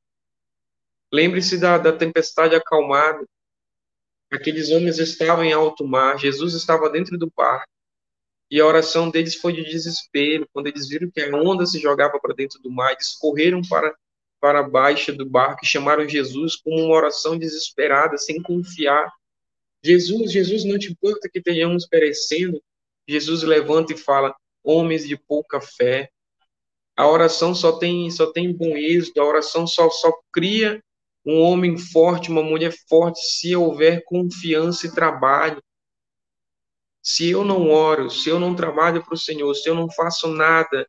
Lembre-se 1.11 1.57
da, 1.59 1.77
da 1.77 1.91
tempestade 1.91 2.55
acalmada. 2.55 3.27
Aqueles 4.31 4.71
homens 4.71 4.99
estavam 4.99 5.43
em 5.43 5.53
alto 5.53 5.85
mar, 5.85 6.17
Jesus 6.17 6.53
estava 6.53 6.89
dentro 6.89 7.17
do 7.17 7.31
barco. 7.35 7.67
E 8.49 8.59
a 8.59 8.65
oração 8.65 9.09
deles 9.09 9.35
foi 9.35 9.53
de 9.53 9.63
desespero. 9.63 10.47
Quando 10.53 10.67
eles 10.67 10.87
viram 10.87 11.09
que 11.11 11.21
a 11.21 11.35
onda 11.35 11.65
se 11.65 11.79
jogava 11.79 12.19
para 12.19 12.33
dentro 12.33 12.61
do 12.61 12.71
mar, 12.71 12.93
eles 12.93 13.15
correram 13.15 13.61
para, 13.67 13.93
para 14.39 14.59
a 14.59 14.69
baixa 14.69 15.11
do 15.11 15.25
barco 15.25 15.63
e 15.63 15.67
chamaram 15.67 16.07
Jesus 16.07 16.55
com 16.55 16.69
uma 16.69 16.95
oração 16.95 17.37
desesperada, 17.37 18.17
sem 18.17 18.41
confiar. 18.41 19.11
Jesus, 19.83 20.31
Jesus, 20.31 20.63
não 20.65 20.79
te 20.79 20.91
importa 20.91 21.29
que 21.29 21.41
tenhamos 21.41 21.85
perecendo? 21.85 22.61
Jesus 23.07 23.43
levanta 23.43 23.93
e 23.93 23.97
fala: 23.97 24.35
homens 24.63 25.07
de 25.07 25.17
pouca 25.17 25.59
fé. 25.61 26.09
A 26.95 27.07
oração 27.07 27.55
só 27.55 27.73
tem 27.73 28.09
só 28.11 28.31
tem 28.31 28.53
bom 28.53 28.77
êxito, 28.77 29.19
a 29.19 29.25
oração 29.25 29.65
só, 29.65 29.89
só 29.89 30.11
cria 30.31 30.81
um 31.25 31.41
homem 31.41 31.77
forte, 31.77 32.29
uma 32.29 32.43
mulher 32.43 32.73
forte, 32.87 33.19
se 33.21 33.55
houver 33.55 34.03
confiança 34.05 34.87
e 34.87 34.93
trabalho. 34.93 35.61
Se 37.01 37.29
eu 37.29 37.43
não 37.43 37.69
oro, 37.69 38.09
se 38.09 38.29
eu 38.29 38.39
não 38.39 38.55
trabalho 38.55 39.03
para 39.03 39.13
o 39.13 39.17
Senhor, 39.17 39.53
se 39.55 39.69
eu 39.69 39.75
não 39.75 39.89
faço 39.91 40.27
nada, 40.27 40.87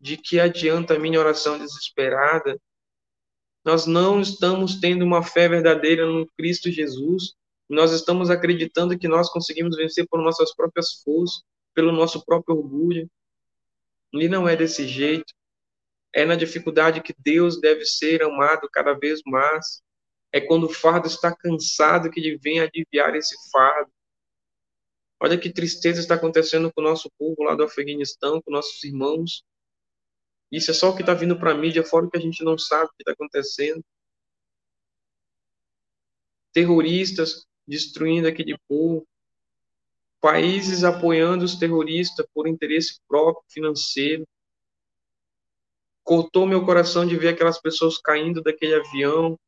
de 0.00 0.16
que 0.16 0.40
adianta 0.40 0.94
a 0.94 0.98
minha 0.98 1.20
oração 1.20 1.58
desesperada? 1.58 2.58
Nós 3.64 3.86
não 3.86 4.20
estamos 4.20 4.80
tendo 4.80 5.04
uma 5.04 5.22
fé 5.22 5.48
verdadeira 5.48 6.06
no 6.06 6.26
Cristo 6.36 6.70
Jesus. 6.70 7.34
Nós 7.68 7.92
estamos 7.92 8.30
acreditando 8.30 8.98
que 8.98 9.06
nós 9.06 9.30
conseguimos 9.30 9.76
vencer 9.76 10.06
por 10.08 10.22
nossas 10.22 10.54
próprias 10.54 11.02
forças, 11.04 11.42
pelo 11.74 11.92
nosso 11.92 12.24
próprio 12.24 12.56
orgulho. 12.56 13.10
E 14.12 14.28
não 14.28 14.48
é 14.48 14.56
desse 14.56 14.86
jeito. 14.86 15.32
É 16.12 16.24
na 16.24 16.34
dificuldade 16.34 17.02
que 17.02 17.14
Deus 17.18 17.60
deve 17.60 17.84
ser 17.84 18.22
amado 18.22 18.68
cada 18.72 18.92
vez 18.94 19.20
mais. 19.24 19.82
É 20.32 20.40
quando 20.40 20.64
o 20.64 20.72
fardo 20.72 21.06
está 21.06 21.34
cansado 21.34 22.10
que 22.10 22.20
ele 22.20 22.38
vem 22.38 22.60
aliviar 22.60 23.14
esse 23.14 23.36
fardo. 23.50 23.90
Olha 25.20 25.38
que 25.38 25.52
tristeza 25.52 26.00
está 26.00 26.14
acontecendo 26.14 26.72
com 26.72 26.80
o 26.80 26.84
nosso 26.84 27.10
povo 27.18 27.42
lá 27.42 27.54
do 27.54 27.64
Afeganistão, 27.64 28.40
com 28.40 28.50
nossos 28.50 28.82
irmãos. 28.82 29.44
Isso 30.50 30.70
é 30.70 30.74
só 30.74 30.90
o 30.90 30.96
que 30.96 31.02
está 31.02 31.14
vindo 31.14 31.38
para 31.38 31.52
a 31.52 31.54
mídia, 31.54 31.84
fora 31.84 32.06
o 32.06 32.10
que 32.10 32.16
a 32.16 32.20
gente 32.20 32.42
não 32.42 32.58
sabe 32.58 32.86
o 32.86 32.88
que 32.94 33.02
está 33.02 33.12
acontecendo. 33.12 33.84
Terroristas 36.52 37.46
destruindo 37.66 38.26
aquele 38.26 38.58
povo. 38.66 39.06
Países 40.20 40.84
apoiando 40.84 41.44
os 41.44 41.56
terroristas 41.56 42.26
por 42.34 42.46
interesse 42.46 43.00
próprio 43.08 43.44
financeiro. 43.48 44.26
Cortou 46.04 46.46
meu 46.46 46.64
coração 46.64 47.06
de 47.06 47.16
ver 47.16 47.28
aquelas 47.28 47.60
pessoas 47.60 47.98
caindo 47.98 48.42
daquele 48.42 48.74
avião, 48.74 49.38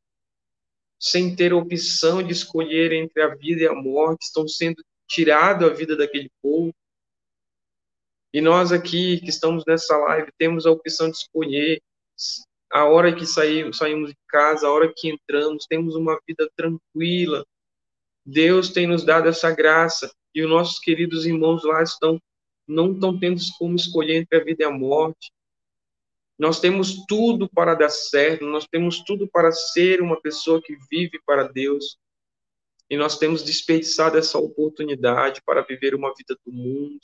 sem 0.99 1.35
ter 1.35 1.53
opção 1.53 2.23
de 2.23 2.31
escolher 2.31 2.93
entre 2.93 3.21
a 3.21 3.35
vida 3.35 3.63
e 3.63 3.67
a 3.67 3.73
morte, 3.73 4.23
estão 4.23 4.47
sendo 4.47 4.83
tirado 5.07 5.65
a 5.65 5.69
vida 5.69 5.95
daquele 5.95 6.31
povo. 6.41 6.73
E 8.33 8.41
nós 8.41 8.71
aqui 8.71 9.19
que 9.19 9.29
estamos 9.29 9.63
nessa 9.67 9.95
live 9.95 10.31
temos 10.39 10.65
a 10.65 10.71
opção 10.71 11.09
de 11.09 11.17
escolher 11.17 11.81
a 12.71 12.85
hora 12.85 13.15
que 13.15 13.27
saímos, 13.27 13.77
saímos 13.77 14.09
de 14.09 14.17
casa, 14.27 14.65
a 14.65 14.71
hora 14.71 14.91
que 14.95 15.07
entramos, 15.07 15.67
temos 15.67 15.93
uma 15.93 16.19
vida 16.27 16.49
tranquila. 16.55 17.45
Deus 18.25 18.69
tem 18.69 18.87
nos 18.87 19.03
dado 19.03 19.29
essa 19.29 19.51
graça 19.51 20.11
e 20.33 20.43
os 20.43 20.49
nossos 20.49 20.79
queridos 20.79 21.25
irmãos 21.25 21.63
lá 21.63 21.81
estão 21.83 22.19
não 22.67 22.93
estão 22.93 23.19
tendo 23.19 23.41
como 23.57 23.75
escolher 23.75 24.15
entre 24.15 24.37
a 24.37 24.43
vida 24.43 24.63
e 24.63 24.65
a 24.65 24.71
morte. 24.71 25.31
Nós 26.37 26.59
temos 26.59 27.05
tudo 27.05 27.49
para 27.49 27.75
dar 27.75 27.89
certo, 27.89 28.45
nós 28.45 28.65
temos 28.65 29.03
tudo 29.03 29.27
para 29.27 29.51
ser 29.51 30.01
uma 30.01 30.19
pessoa 30.19 30.61
que 30.61 30.75
vive 30.89 31.19
para 31.25 31.43
Deus. 31.43 31.97
E 32.89 32.97
nós 32.97 33.17
temos 33.17 33.43
desperdiçado 33.43 34.17
essa 34.17 34.37
oportunidade 34.37 35.41
para 35.45 35.61
viver 35.61 35.93
uma 35.93 36.13
vida 36.15 36.37
do 36.45 36.51
mundo, 36.51 36.99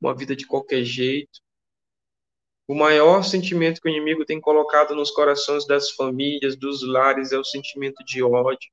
uma 0.00 0.14
vida 0.14 0.34
de 0.34 0.46
qualquer 0.46 0.84
jeito. 0.84 1.40
O 2.66 2.74
maior 2.74 3.22
sentimento 3.22 3.80
que 3.80 3.88
o 3.88 3.90
inimigo 3.90 4.24
tem 4.24 4.40
colocado 4.40 4.94
nos 4.94 5.10
corações 5.10 5.66
das 5.66 5.90
famílias, 5.90 6.56
dos 6.56 6.82
lares, 6.86 7.32
é 7.32 7.38
o 7.38 7.44
sentimento 7.44 8.04
de 8.04 8.22
ódio. 8.22 8.70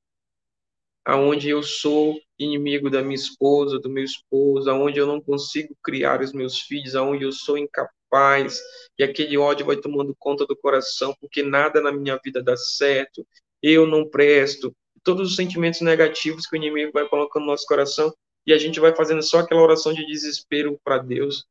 Aonde 1.10 1.50
eu 1.50 1.63
sou 1.63 2.22
inimigo 2.38 2.88
da 2.88 3.01
minha 3.01 3.16
esposa, 3.16 3.80
do 3.80 3.89
meu 3.89 4.04
esposo, 4.04 4.70
aonde 4.70 5.00
eu 5.00 5.08
não 5.08 5.20
consigo 5.20 5.75
criar 5.84 6.22
os 6.22 6.32
meus 6.32 6.60
filhos, 6.62 6.96
aonde 6.96 7.24
eu 7.24 7.32
sou 7.32 7.58
incapaz, 7.58 8.62
e 8.96 9.04
aquele 9.04 9.36
ódio 9.36 9.66
vai 9.66 9.75
tomando 9.75 10.16
conta 10.20 10.46
do 10.46 10.56
coração, 10.56 11.16
porque 11.20 11.42
nada 11.42 11.82
na 11.82 11.92
minha 11.92 12.16
vida 12.24 12.44
dá 12.44 12.56
certo, 12.56 13.25
eu 13.60 13.88
não 13.88 14.08
presto, 14.08 14.72
todos 15.04 15.32
os 15.32 15.36
sentimentos 15.36 15.82
negativos 15.82 16.46
que 16.46 16.56
o 16.56 16.58
inimigo 16.58 16.92
vai 16.94 17.10
colocando 17.10 17.42
no 17.46 17.51
nosso 17.54 17.66
coração 17.66 18.13
e 18.46 18.54
a 18.54 18.60
gente 18.60 18.80
vai 18.80 18.96
fazendo 18.96 19.24
só 19.24 19.39
aquela 19.39 19.63
oração 19.63 19.92
de 19.92 20.06
desespero 20.06 20.80
para 20.84 21.00
Deus, 21.00 21.44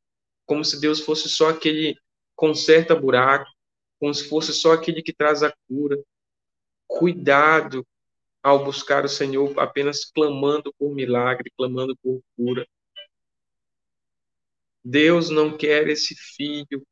como 0.47 0.65
se 0.65 0.81
Deus 0.81 1.01
fosse 1.01 1.29
só 1.29 1.49
aquele 1.49 1.97
conserta 2.37 2.95
buraco, 2.95 3.51
como 3.99 4.15
se 4.15 4.29
fosse 4.29 4.53
só 4.53 4.71
aquele 4.71 5.03
que 5.03 5.13
traz 5.13 5.43
a 5.43 5.53
cura. 5.69 6.01
Cuidado 6.87 7.85
ao 8.49 8.65
buscar 8.65 9.05
o 9.05 9.09
Senhor 9.09 9.59
apenas 9.59 10.05
clamando 10.05 10.73
por 10.79 10.95
milagre, 10.95 11.53
clamando 11.57 11.97
por 12.03 12.21
cura. 12.37 12.67
Deus 14.85 15.29
não 15.31 15.57
quer 15.57 15.89
esse 15.89 16.15
filho 16.15 16.87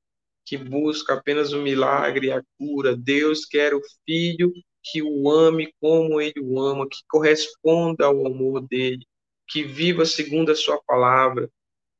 que 0.44 0.56
busca 0.56 1.14
apenas 1.14 1.52
o 1.52 1.62
milagre, 1.62 2.30
a 2.30 2.42
cura. 2.58 2.96
Deus 2.96 3.44
quer 3.44 3.74
o 3.74 3.80
filho 4.04 4.52
que 4.82 5.02
o 5.02 5.30
ame 5.30 5.72
como 5.80 6.20
ele 6.20 6.40
o 6.40 6.60
ama, 6.60 6.88
que 6.88 6.98
corresponda 7.08 8.06
ao 8.06 8.26
amor 8.26 8.60
dele, 8.68 9.04
que 9.48 9.64
viva 9.64 10.04
segundo 10.04 10.52
a 10.52 10.54
sua 10.54 10.80
palavra, 10.86 11.50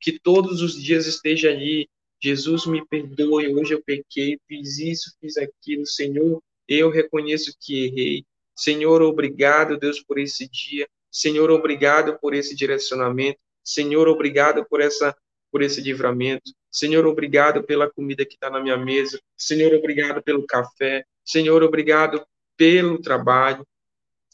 que 0.01 0.19
todos 0.21 0.63
os 0.63 0.81
dias 0.81 1.07
esteja 1.07 1.51
ali. 1.51 1.89
Jesus 2.23 2.67
me 2.67 2.87
perdoe, 2.87 3.55
hoje 3.55 3.75
eu 3.75 3.83
pequei, 3.83 4.39
fiz 4.47 4.79
isso, 4.79 5.17
fiz 5.21 5.37
aquilo, 5.37 5.85
Senhor, 5.87 6.41
eu 6.69 6.91
reconheço 6.91 7.55
que 7.61 7.85
errei. 7.87 8.25
Senhor, 8.57 9.03
obrigado, 9.03 9.79
Deus, 9.79 10.01
por 10.01 10.19
esse 10.19 10.49
dia. 10.49 10.89
Senhor, 11.11 11.51
obrigado 11.51 12.19
por 12.19 12.35
esse 12.35 12.57
direcionamento. 12.57 13.39
Senhor, 13.63 14.09
obrigado 14.09 14.65
por 14.69 14.81
essa 14.81 15.15
por 15.51 15.63
esse 15.63 15.81
livramento. 15.81 16.53
Senhor, 16.71 17.07
obrigado 17.07 17.63
pela 17.63 17.91
comida 17.91 18.27
que 18.27 18.35
está 18.35 18.51
na 18.51 18.61
minha 18.61 18.77
mesa. 18.77 19.19
Senhor, 19.37 19.73
obrigado 19.73 20.23
pelo 20.23 20.45
café. 20.45 21.05
Senhor, 21.25 21.63
obrigado 21.63 22.27
pelo 22.57 23.01
trabalho. 23.01 23.67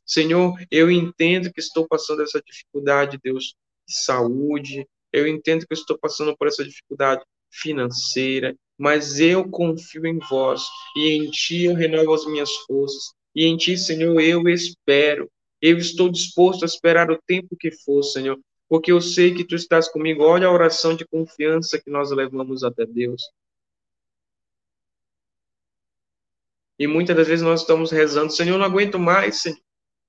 Senhor, 0.04 0.54
eu 0.70 0.90
entendo 0.90 1.52
que 1.52 1.60
estou 1.60 1.86
passando 1.86 2.22
essa 2.22 2.42
dificuldade, 2.42 3.20
Deus, 3.22 3.54
de 3.86 4.04
saúde, 4.04 4.86
eu 5.12 5.26
entendo 5.26 5.66
que 5.66 5.74
estou 5.74 5.96
passando 5.98 6.36
por 6.36 6.48
essa 6.48 6.64
dificuldade 6.64 7.22
financeira, 7.50 8.56
mas 8.78 9.20
eu 9.20 9.48
confio 9.48 10.06
em 10.06 10.18
vós 10.18 10.62
e 10.96 11.10
em 11.10 11.30
ti 11.30 11.64
eu 11.64 11.74
renovo 11.74 12.14
as 12.14 12.26
minhas 12.26 12.50
forças. 12.66 13.12
E 13.34 13.46
em 13.46 13.56
ti, 13.56 13.76
Senhor, 13.76 14.20
eu 14.20 14.48
espero. 14.48 15.30
Eu 15.60 15.78
estou 15.78 16.08
disposto 16.08 16.64
a 16.64 16.66
esperar 16.66 17.10
o 17.10 17.20
tempo 17.26 17.56
que 17.56 17.70
for, 17.70 18.02
Senhor, 18.02 18.38
porque 18.68 18.90
eu 18.90 19.00
sei 19.00 19.34
que 19.34 19.44
tu 19.44 19.54
estás 19.54 19.88
comigo. 19.88 20.24
Olha 20.24 20.48
a 20.48 20.52
oração 20.52 20.96
de 20.96 21.06
confiança 21.06 21.80
que 21.80 21.90
nós 21.90 22.10
levamos 22.10 22.64
até 22.64 22.84
Deus. 22.84 23.22
E 26.78 26.86
muitas 26.86 27.14
das 27.16 27.28
vezes 27.28 27.44
nós 27.44 27.60
estamos 27.60 27.92
rezando, 27.92 28.32
Senhor, 28.32 28.58
não 28.58 28.66
aguento 28.66 28.98
mais, 28.98 29.40
Senhor. 29.42 29.60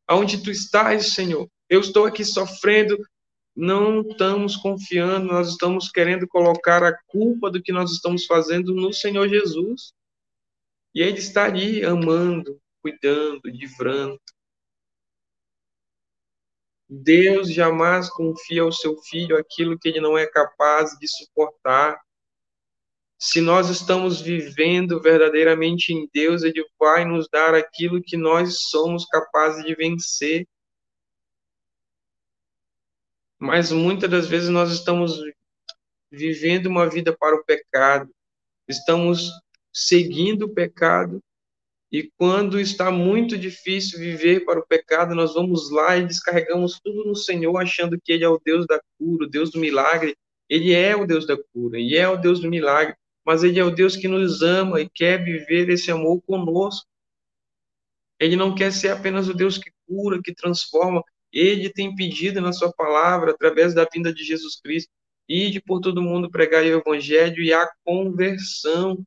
Aonde 0.07 0.41
tu 0.43 0.49
estás, 0.49 1.13
Senhor? 1.13 1.47
Eu 1.69 1.79
estou 1.79 2.05
aqui 2.05 2.25
sofrendo. 2.25 2.97
Não 3.55 4.01
estamos 4.01 4.55
confiando, 4.55 5.27
nós 5.27 5.49
estamos 5.49 5.91
querendo 5.91 6.27
colocar 6.27 6.83
a 6.83 6.97
culpa 7.05 7.51
do 7.51 7.61
que 7.61 7.71
nós 7.71 7.91
estamos 7.91 8.25
fazendo 8.25 8.73
no 8.73 8.91
Senhor 8.91 9.29
Jesus. 9.29 9.93
E 10.95 11.01
Ele 11.01 11.19
está 11.19 11.45
ali 11.45 11.85
amando, 11.85 12.59
cuidando, 12.83 13.41
livrando. 13.45 14.21
Deus 16.87 17.51
jamais 17.51 18.09
confia 18.09 18.61
ao 18.61 18.71
seu 18.71 18.95
filho 19.03 19.35
aquilo 19.35 19.79
que 19.79 19.89
ele 19.89 19.99
não 19.99 20.15
é 20.15 20.27
capaz 20.27 20.91
de 20.99 21.07
suportar 21.07 21.99
se 23.25 23.39
nós 23.39 23.69
estamos 23.69 24.19
vivendo 24.19 24.99
verdadeiramente 24.99 25.93
em 25.93 26.09
Deus, 26.13 26.43
Ele 26.43 26.61
vai 26.77 27.05
nos 27.05 27.25
dar 27.31 27.55
aquilo 27.55 28.03
que 28.03 28.17
nós 28.17 28.67
somos 28.69 29.05
capazes 29.05 29.63
de 29.63 29.73
vencer. 29.73 30.45
Mas 33.39 33.71
muitas 33.71 34.11
das 34.11 34.27
vezes 34.27 34.49
nós 34.49 34.73
estamos 34.73 35.21
vivendo 36.11 36.65
uma 36.65 36.89
vida 36.89 37.15
para 37.17 37.33
o 37.33 37.45
pecado, 37.45 38.13
estamos 38.67 39.31
seguindo 39.71 40.47
o 40.47 40.53
pecado, 40.53 41.23
e 41.93 42.11
quando 42.17 42.59
está 42.59 42.91
muito 42.91 43.37
difícil 43.37 43.99
viver 43.99 44.43
para 44.43 44.59
o 44.59 44.67
pecado, 44.67 45.15
nós 45.15 45.33
vamos 45.33 45.71
lá 45.71 45.95
e 45.95 46.05
descarregamos 46.05 46.79
tudo 46.83 47.05
no 47.05 47.15
Senhor, 47.15 47.55
achando 47.57 47.97
que 48.03 48.11
Ele 48.11 48.25
é 48.25 48.29
o 48.29 48.41
Deus 48.43 48.65
da 48.65 48.81
cura, 48.97 49.25
o 49.25 49.29
Deus 49.29 49.51
do 49.51 49.59
milagre. 49.59 50.17
Ele 50.49 50.73
é 50.73 50.95
o 50.95 51.05
Deus 51.05 51.25
da 51.25 51.37
cura, 51.37 51.79
e 51.79 51.95
é 51.95 52.09
o 52.09 52.17
Deus 52.17 52.41
do 52.41 52.49
milagre 52.49 52.95
mas 53.25 53.43
Ele 53.43 53.59
é 53.59 53.63
o 53.63 53.71
Deus 53.71 53.95
que 53.95 54.07
nos 54.07 54.41
ama 54.41 54.81
e 54.81 54.89
quer 54.89 55.23
viver 55.23 55.69
esse 55.69 55.91
amor 55.91 56.21
conosco. 56.21 56.87
Ele 58.19 58.35
não 58.35 58.53
quer 58.53 58.71
ser 58.71 58.89
apenas 58.89 59.27
o 59.27 59.33
Deus 59.33 59.57
que 59.57 59.71
cura, 59.87 60.21
que 60.21 60.33
transforma. 60.33 61.03
Ele 61.31 61.69
tem 61.69 61.95
pedido 61.95 62.41
na 62.41 62.53
sua 62.53 62.71
palavra, 62.71 63.31
através 63.31 63.73
da 63.73 63.87
vinda 63.91 64.13
de 64.13 64.23
Jesus 64.23 64.59
Cristo, 64.61 64.91
ide 65.27 65.61
por 65.61 65.79
todo 65.79 66.01
mundo 66.01 66.29
pregar 66.29 66.63
o 66.63 66.67
evangelho 66.67 67.41
e 67.41 67.53
a 67.53 67.69
conversão. 67.83 69.01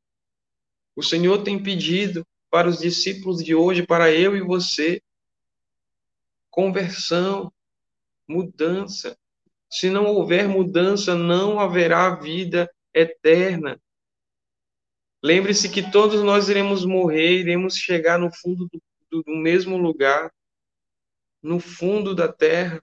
O 0.94 1.02
Senhor 1.02 1.42
tem 1.42 1.62
pedido 1.62 2.26
para 2.56 2.70
os 2.70 2.78
discípulos 2.78 3.44
de 3.44 3.54
hoje, 3.54 3.86
para 3.86 4.10
eu 4.10 4.34
e 4.34 4.40
você, 4.40 5.02
conversão, 6.48 7.52
mudança. 8.26 9.14
Se 9.68 9.90
não 9.90 10.06
houver 10.06 10.48
mudança, 10.48 11.14
não 11.14 11.60
haverá 11.60 12.14
vida 12.14 12.66
eterna. 12.94 13.78
Lembre-se 15.22 15.68
que 15.68 15.90
todos 15.90 16.22
nós 16.22 16.48
iremos 16.48 16.82
morrer, 16.82 17.40
iremos 17.40 17.76
chegar 17.76 18.18
no 18.18 18.32
fundo 18.32 18.66
do, 18.72 19.22
do, 19.22 19.36
mesmo 19.36 19.76
lugar, 19.76 20.32
no 21.42 21.60
fundo 21.60 22.14
da 22.14 22.32
terra. 22.32 22.82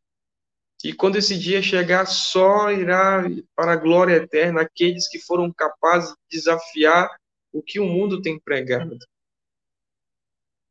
E 0.84 0.94
quando 0.94 1.16
esse 1.16 1.36
dia 1.36 1.64
chegar, 1.64 2.06
só 2.06 2.72
irá 2.72 3.24
para 3.56 3.74
a 3.74 3.78
glória 3.78 4.18
eterna 4.18 4.62
aqueles 4.62 5.10
que 5.10 5.18
foram 5.18 5.52
capazes 5.52 6.12
de 6.12 6.38
desafiar 6.38 7.10
o 7.52 7.64
que 7.64 7.80
o 7.80 7.88
mundo 7.88 8.22
tem 8.22 8.40
pregado. 8.40 9.00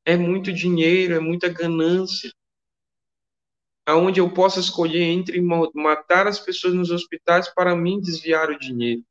É 0.04 0.16
muito 0.16 0.52
dinheiro, 0.52 1.14
é 1.14 1.20
muita 1.20 1.48
ganância. 1.48 2.32
aonde 3.86 4.20
eu 4.20 4.32
possa 4.32 4.60
escolher 4.60 5.02
entre 5.02 5.40
matar 5.74 6.26
as 6.26 6.38
pessoas 6.38 6.74
nos 6.74 6.90
hospitais 6.90 7.48
para 7.48 7.74
mim 7.74 8.00
desviar 8.00 8.48
o 8.50 8.58
dinheiro, 8.58 9.04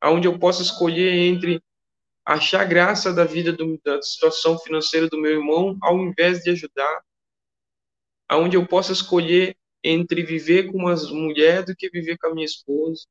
aonde 0.00 0.28
eu 0.28 0.38
possa 0.38 0.62
escolher 0.62 1.12
entre 1.12 1.62
achar 2.24 2.64
graça 2.64 3.12
da 3.12 3.24
vida 3.24 3.52
do, 3.52 3.80
da 3.84 4.00
situação 4.02 4.58
financeira 4.58 5.08
do 5.08 5.18
meu 5.18 5.32
irmão 5.32 5.76
ao 5.82 5.98
invés 5.98 6.40
de 6.40 6.50
ajudar, 6.50 7.02
aonde 8.28 8.56
eu 8.56 8.66
possa 8.66 8.92
escolher 8.92 9.56
entre 9.82 10.22
viver 10.22 10.70
com 10.70 10.78
uma 10.78 10.94
mulher 10.94 11.64
do 11.64 11.74
que 11.74 11.90
viver 11.90 12.16
com 12.18 12.28
a 12.28 12.34
minha 12.34 12.46
esposa, 12.46 13.04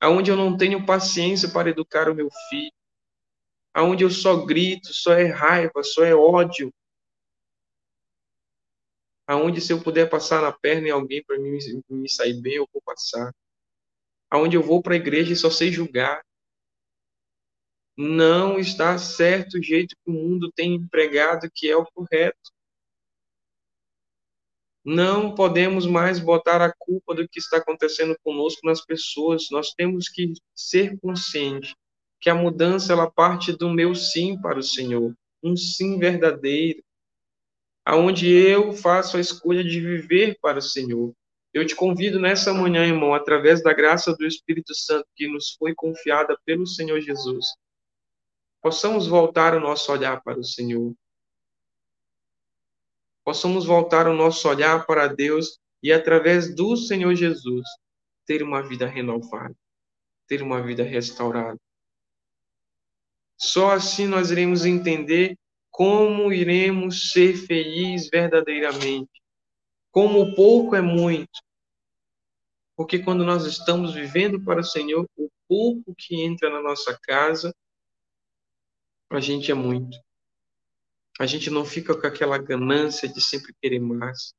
aonde 0.00 0.30
eu 0.30 0.36
não 0.36 0.56
tenho 0.56 0.86
paciência 0.86 1.48
para 1.50 1.70
educar 1.70 2.08
o 2.08 2.14
meu 2.14 2.28
filho, 2.48 2.72
aonde 3.78 4.02
eu 4.02 4.10
só 4.10 4.44
grito, 4.44 4.92
só 4.92 5.12
é 5.12 5.26
raiva, 5.26 5.84
só 5.84 6.04
é 6.04 6.12
ódio, 6.12 6.74
aonde 9.24 9.60
se 9.60 9.72
eu 9.72 9.80
puder 9.80 10.10
passar 10.10 10.42
na 10.42 10.50
perna 10.50 10.88
em 10.88 10.90
alguém 10.90 11.22
para 11.22 11.38
mim 11.38 11.56
me 11.88 12.10
sair 12.10 12.40
bem, 12.40 12.54
eu 12.54 12.68
vou 12.72 12.82
passar, 12.82 13.32
aonde 14.28 14.56
eu 14.56 14.62
vou 14.64 14.82
para 14.82 14.94
a 14.94 14.96
igreja 14.96 15.32
e 15.32 15.36
só 15.36 15.48
sei 15.48 15.70
julgar, 15.70 16.24
não 17.96 18.58
está 18.58 18.98
certo 18.98 19.58
o 19.58 19.62
jeito 19.62 19.94
que 19.94 20.10
o 20.10 20.12
mundo 20.12 20.50
tem 20.50 20.74
empregado 20.74 21.48
que 21.54 21.70
é 21.70 21.76
o 21.76 21.86
correto. 21.86 22.50
Não 24.84 25.34
podemos 25.34 25.86
mais 25.86 26.18
botar 26.18 26.62
a 26.62 26.72
culpa 26.76 27.14
do 27.14 27.28
que 27.28 27.38
está 27.38 27.58
acontecendo 27.58 28.16
conosco 28.24 28.66
nas 28.66 28.84
pessoas. 28.84 29.48
Nós 29.50 29.72
temos 29.72 30.08
que 30.08 30.32
ser 30.54 30.98
conscientes 31.00 31.74
que 32.20 32.28
a 32.28 32.34
mudança 32.34 32.92
ela 32.92 33.10
parte 33.10 33.52
do 33.52 33.70
meu 33.70 33.94
sim 33.94 34.40
para 34.40 34.58
o 34.58 34.62
Senhor, 34.62 35.14
um 35.42 35.56
sim 35.56 35.98
verdadeiro, 35.98 36.82
aonde 37.84 38.30
eu 38.30 38.72
faço 38.72 39.16
a 39.16 39.20
escolha 39.20 39.64
de 39.64 39.80
viver 39.80 40.38
para 40.40 40.58
o 40.58 40.62
Senhor. 40.62 41.14
Eu 41.54 41.66
te 41.66 41.74
convido 41.74 42.20
nessa 42.20 42.52
manhã, 42.52 42.84
irmão, 42.84 43.14
através 43.14 43.62
da 43.62 43.72
graça 43.72 44.14
do 44.14 44.26
Espírito 44.26 44.74
Santo 44.74 45.06
que 45.16 45.26
nos 45.26 45.52
foi 45.52 45.74
confiada 45.74 46.38
pelo 46.44 46.66
Senhor 46.66 47.00
Jesus, 47.00 47.46
possamos 48.60 49.06
voltar 49.06 49.54
o 49.54 49.60
nosso 49.60 49.90
olhar 49.90 50.22
para 50.22 50.38
o 50.38 50.44
Senhor. 50.44 50.94
Possamos 53.24 53.64
voltar 53.64 54.06
o 54.06 54.14
nosso 54.14 54.48
olhar 54.48 54.86
para 54.86 55.06
Deus 55.06 55.58
e, 55.82 55.92
através 55.92 56.54
do 56.54 56.76
Senhor 56.76 57.14
Jesus, 57.14 57.64
ter 58.26 58.42
uma 58.42 58.62
vida 58.62 58.86
renovada, 58.86 59.54
ter 60.26 60.42
uma 60.42 60.62
vida 60.62 60.82
restaurada. 60.82 61.58
Só 63.38 63.70
assim 63.70 64.06
nós 64.06 64.30
iremos 64.30 64.66
entender 64.66 65.38
como 65.70 66.32
iremos 66.32 67.12
ser 67.12 67.36
felizes 67.36 68.08
verdadeiramente. 68.10 69.10
Como 69.92 70.34
pouco 70.34 70.74
é 70.74 70.82
muito. 70.82 71.38
Porque 72.76 72.98
quando 72.98 73.24
nós 73.24 73.44
estamos 73.44 73.94
vivendo 73.94 74.42
para 74.42 74.60
o 74.60 74.64
Senhor, 74.64 75.08
o 75.16 75.28
pouco 75.48 75.94
que 75.96 76.20
entra 76.22 76.50
na 76.50 76.60
nossa 76.60 76.98
casa 77.02 77.54
a 79.10 79.20
gente 79.20 79.50
é 79.50 79.54
muito. 79.54 79.96
A 81.18 81.26
gente 81.26 81.48
não 81.50 81.64
fica 81.64 81.98
com 81.98 82.06
aquela 82.06 82.38
ganância 82.38 83.08
de 83.08 83.20
sempre 83.20 83.54
querer 83.60 83.80
mais. 83.80 84.34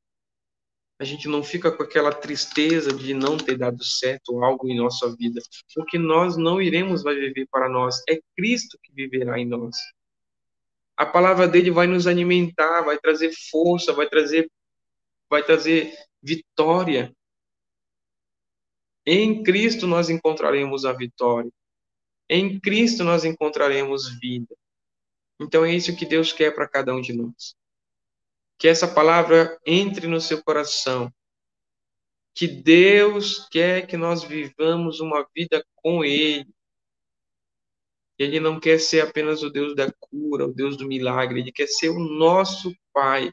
A 1.00 1.06
gente 1.06 1.30
não 1.30 1.42
fica 1.42 1.72
com 1.72 1.82
aquela 1.82 2.12
tristeza 2.12 2.92
de 2.92 3.14
não 3.14 3.38
ter 3.38 3.58
dado 3.58 3.82
certo 3.84 4.44
algo 4.44 4.68
em 4.68 4.78
nossa 4.78 5.16
vida, 5.16 5.42
porque 5.74 5.98
nós 5.98 6.36
não 6.36 6.62
iremos 6.62 7.04
viver 7.04 7.48
para 7.50 7.70
nós, 7.70 8.04
é 8.10 8.20
Cristo 8.36 8.78
que 8.84 8.92
viverá 8.94 9.40
em 9.40 9.46
nós. 9.46 9.78
A 10.98 11.06
palavra 11.06 11.48
dele 11.48 11.72
vai 11.72 11.88
nos 11.88 12.06
alimentar, 12.06 12.82
vai 12.82 13.00
trazer 13.00 13.32
força, 13.50 13.94
vai 13.94 14.10
trazer 14.10 14.52
vai 15.30 15.44
trazer 15.44 15.94
vitória. 16.22 17.16
Em 19.06 19.42
Cristo 19.44 19.88
nós 19.88 20.10
encontraremos 20.10 20.86
a 20.86 20.92
vitória. 20.92 21.52
Em 22.28 22.60
Cristo 22.60 23.04
nós 23.04 23.24
encontraremos 23.24 24.20
vida. 24.20 24.56
Então 25.40 25.64
é 25.64 25.74
isso 25.74 25.96
que 25.96 26.06
Deus 26.06 26.34
quer 26.34 26.54
para 26.54 26.68
cada 26.68 26.94
um 26.94 27.00
de 27.00 27.14
nós. 27.14 27.56
Que 28.60 28.68
essa 28.68 28.88
palavra 28.88 29.58
entre 29.66 30.06
no 30.06 30.22
seu 30.22 30.44
coração. 30.44 31.12
Que 32.36 32.48
Deus 32.48 33.48
quer 33.50 33.88
que 33.88 33.98
nós 33.98 34.24
vivamos 34.24 35.00
uma 35.00 35.28
vida 35.36 35.66
com 35.76 36.06
Ele. 36.06 36.48
Ele 38.20 38.40
não 38.40 38.60
quer 38.60 38.80
ser 38.80 39.02
apenas 39.02 39.42
o 39.42 39.50
Deus 39.50 39.76
da 39.76 39.92
cura, 39.92 40.46
o 40.46 40.54
Deus 40.54 40.78
do 40.78 40.86
milagre. 40.86 41.40
Ele 41.40 41.52
quer 41.52 41.68
ser 41.68 41.90
o 41.90 42.00
nosso 42.00 42.76
Pai. 42.94 43.32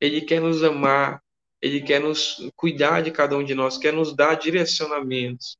Ele 0.00 0.20
quer 0.20 0.40
nos 0.40 0.62
amar. 0.62 1.22
Ele 1.60 1.80
quer 1.80 2.00
nos 2.00 2.36
cuidar 2.54 3.02
de 3.02 3.10
cada 3.10 3.36
um 3.36 3.42
de 3.42 3.54
nós, 3.54 3.78
quer 3.78 3.92
nos 3.92 4.14
dar 4.14 4.34
direcionamentos. 4.36 5.56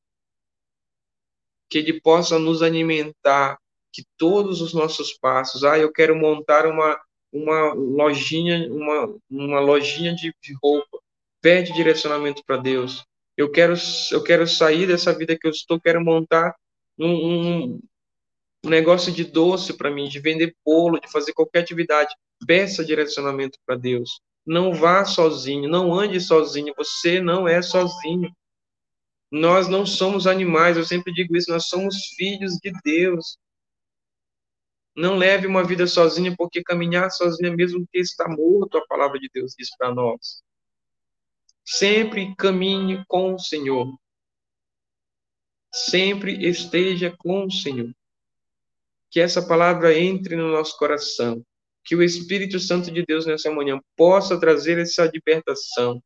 Que 1.68 1.78
Ele 1.78 2.00
possa 2.00 2.38
nos 2.38 2.62
alimentar 2.62 3.58
que 3.92 4.04
todos 4.16 4.60
os 4.60 4.72
nossos 4.72 5.12
passos, 5.14 5.64
ah, 5.64 5.78
eu 5.78 5.92
quero 5.92 6.14
montar 6.14 6.66
uma, 6.66 7.00
uma 7.32 7.72
lojinha, 7.72 8.70
uma, 8.72 9.14
uma 9.30 9.60
lojinha 9.60 10.14
de 10.14 10.32
roupa, 10.62 10.98
pede 11.40 11.72
direcionamento 11.72 12.42
para 12.44 12.56
Deus. 12.56 13.04
Eu 13.36 13.50
quero, 13.50 13.74
eu 14.10 14.22
quero 14.22 14.46
sair 14.46 14.86
dessa 14.86 15.16
vida 15.16 15.38
que 15.38 15.46
eu 15.46 15.50
estou, 15.50 15.80
quero 15.80 16.04
montar 16.04 16.54
um, 16.98 17.78
um 18.64 18.68
negócio 18.68 19.12
de 19.12 19.24
doce 19.24 19.76
para 19.76 19.90
mim, 19.90 20.08
de 20.08 20.18
vender 20.18 20.54
bolo, 20.64 21.00
de 21.00 21.10
fazer 21.10 21.32
qualquer 21.32 21.60
atividade. 21.60 22.14
Peça 22.46 22.84
direcionamento 22.84 23.58
para 23.64 23.76
Deus. 23.76 24.20
Não 24.44 24.72
vá 24.72 25.04
sozinho, 25.04 25.68
não 25.68 25.92
ande 25.92 26.20
sozinho. 26.20 26.74
Você 26.76 27.20
não 27.20 27.46
é 27.46 27.62
sozinho. 27.62 28.32
Nós 29.30 29.68
não 29.68 29.84
somos 29.84 30.26
animais, 30.26 30.76
eu 30.76 30.84
sempre 30.84 31.12
digo 31.12 31.36
isso, 31.36 31.50
nós 31.50 31.66
somos 31.66 31.96
filhos 32.16 32.54
de 32.62 32.72
Deus. 32.82 33.36
Não 34.98 35.16
leve 35.16 35.46
uma 35.46 35.62
vida 35.62 35.86
sozinha, 35.86 36.34
porque 36.36 36.60
caminhar 36.60 37.08
sozinha, 37.12 37.54
mesmo 37.54 37.86
que 37.86 38.00
está 38.00 38.28
morto, 38.28 38.78
a 38.78 38.86
palavra 38.88 39.16
de 39.16 39.30
Deus 39.32 39.54
diz 39.56 39.68
para 39.76 39.94
nós. 39.94 40.42
Sempre 41.64 42.34
caminhe 42.34 43.04
com 43.06 43.32
o 43.32 43.38
Senhor. 43.38 43.96
Sempre 45.72 46.44
esteja 46.44 47.14
com 47.16 47.46
o 47.46 47.50
Senhor. 47.50 47.94
Que 49.08 49.20
essa 49.20 49.40
palavra 49.40 49.96
entre 49.96 50.34
no 50.34 50.50
nosso 50.50 50.76
coração. 50.76 51.46
Que 51.84 51.94
o 51.94 52.02
Espírito 52.02 52.58
Santo 52.58 52.90
de 52.90 53.04
Deus 53.06 53.24
nessa 53.24 53.52
manhã 53.52 53.80
possa 53.96 54.36
trazer 54.40 54.80
essa 54.80 55.04
libertação, 55.04 56.02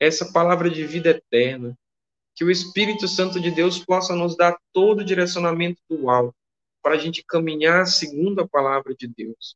essa 0.00 0.32
palavra 0.32 0.70
de 0.70 0.82
vida 0.82 1.10
eterna. 1.10 1.78
Que 2.34 2.42
o 2.42 2.50
Espírito 2.50 3.06
Santo 3.06 3.38
de 3.38 3.50
Deus 3.50 3.84
possa 3.84 4.16
nos 4.16 4.34
dar 4.34 4.56
todo 4.72 5.00
o 5.00 5.04
direcionamento 5.04 5.82
do 5.90 6.08
alto 6.08 6.37
para 6.88 6.96
a 6.96 6.98
gente 6.98 7.22
caminhar 7.22 7.86
segundo 7.86 8.40
a 8.40 8.48
palavra 8.48 8.94
de 8.94 9.06
Deus. 9.06 9.54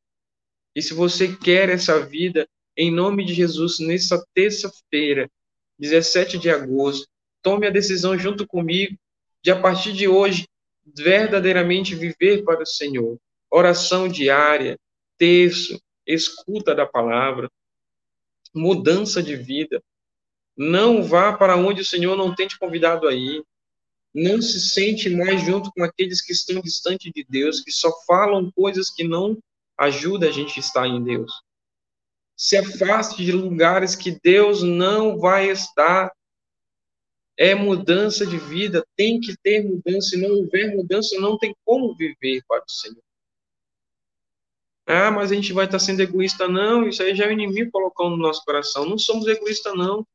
E 0.76 0.82
se 0.82 0.92
você 0.92 1.34
quer 1.34 1.70
essa 1.70 1.98
vida, 1.98 2.46
em 2.76 2.90
nome 2.90 3.24
de 3.24 3.32
Jesus, 3.32 3.78
nessa 3.78 4.22
terça-feira, 4.34 5.30
17 5.78 6.36
de 6.36 6.50
agosto, 6.50 7.08
tome 7.40 7.66
a 7.66 7.70
decisão 7.70 8.18
junto 8.18 8.46
comigo 8.46 8.98
de, 9.42 9.50
a 9.50 9.58
partir 9.58 9.94
de 9.94 10.06
hoje, 10.06 10.46
verdadeiramente 10.94 11.94
viver 11.94 12.44
para 12.44 12.64
o 12.64 12.66
Senhor. 12.66 13.18
Oração 13.50 14.08
diária, 14.08 14.78
terço, 15.16 15.80
escuta 16.06 16.74
da 16.74 16.84
palavra, 16.84 17.50
mudança 18.54 19.22
de 19.22 19.36
vida. 19.36 19.82
Não 20.54 21.02
vá 21.02 21.32
para 21.32 21.56
onde 21.56 21.80
o 21.80 21.86
Senhor 21.86 22.14
não 22.14 22.34
tem 22.34 22.46
te 22.46 22.58
convidado 22.58 23.08
a 23.08 23.14
ir 23.14 23.42
não 24.14 24.42
se 24.42 24.60
sente 24.60 25.08
mais 25.08 25.40
junto 25.42 25.70
com 25.72 25.82
aqueles 25.82 26.20
que 26.20 26.32
estão 26.32 26.60
distante 26.60 27.10
de 27.10 27.24
Deus, 27.28 27.60
que 27.60 27.72
só 27.72 27.90
falam 28.06 28.50
coisas 28.52 28.90
que 28.90 29.04
não 29.04 29.38
ajudam 29.78 30.28
a 30.28 30.32
gente 30.32 30.58
a 30.58 30.60
estar 30.60 30.86
em 30.86 31.02
Deus. 31.02 31.32
Se 32.36 32.56
afaste 32.56 33.24
de 33.24 33.32
lugares 33.32 33.94
que 33.94 34.18
Deus 34.22 34.62
não 34.62 35.18
vai 35.18 35.50
estar. 35.50 36.10
É 37.38 37.54
mudança 37.54 38.26
de 38.26 38.36
vida, 38.36 38.86
tem 38.94 39.18
que 39.18 39.34
ter 39.42 39.64
mudança. 39.64 40.10
Se 40.10 40.16
não 40.16 40.30
houver 40.36 40.76
mudança, 40.76 41.18
não 41.18 41.38
tem 41.38 41.54
como 41.64 41.94
viver 41.94 42.42
para 42.46 42.62
o 42.62 42.70
Senhor. 42.70 43.02
Ah, 44.86 45.10
mas 45.10 45.30
a 45.30 45.34
gente 45.34 45.52
vai 45.52 45.64
estar 45.64 45.78
sendo 45.78 46.00
egoísta. 46.00 46.46
Não, 46.48 46.86
isso 46.86 47.02
aí 47.02 47.14
já 47.14 47.24
é 47.24 47.28
o 47.28 47.32
inimigo 47.32 47.70
colocando 47.70 48.10
no 48.10 48.22
nosso 48.22 48.44
coração. 48.44 48.84
Não 48.84 48.98
somos 48.98 49.26
egoístas, 49.26 49.74
não. 49.74 50.06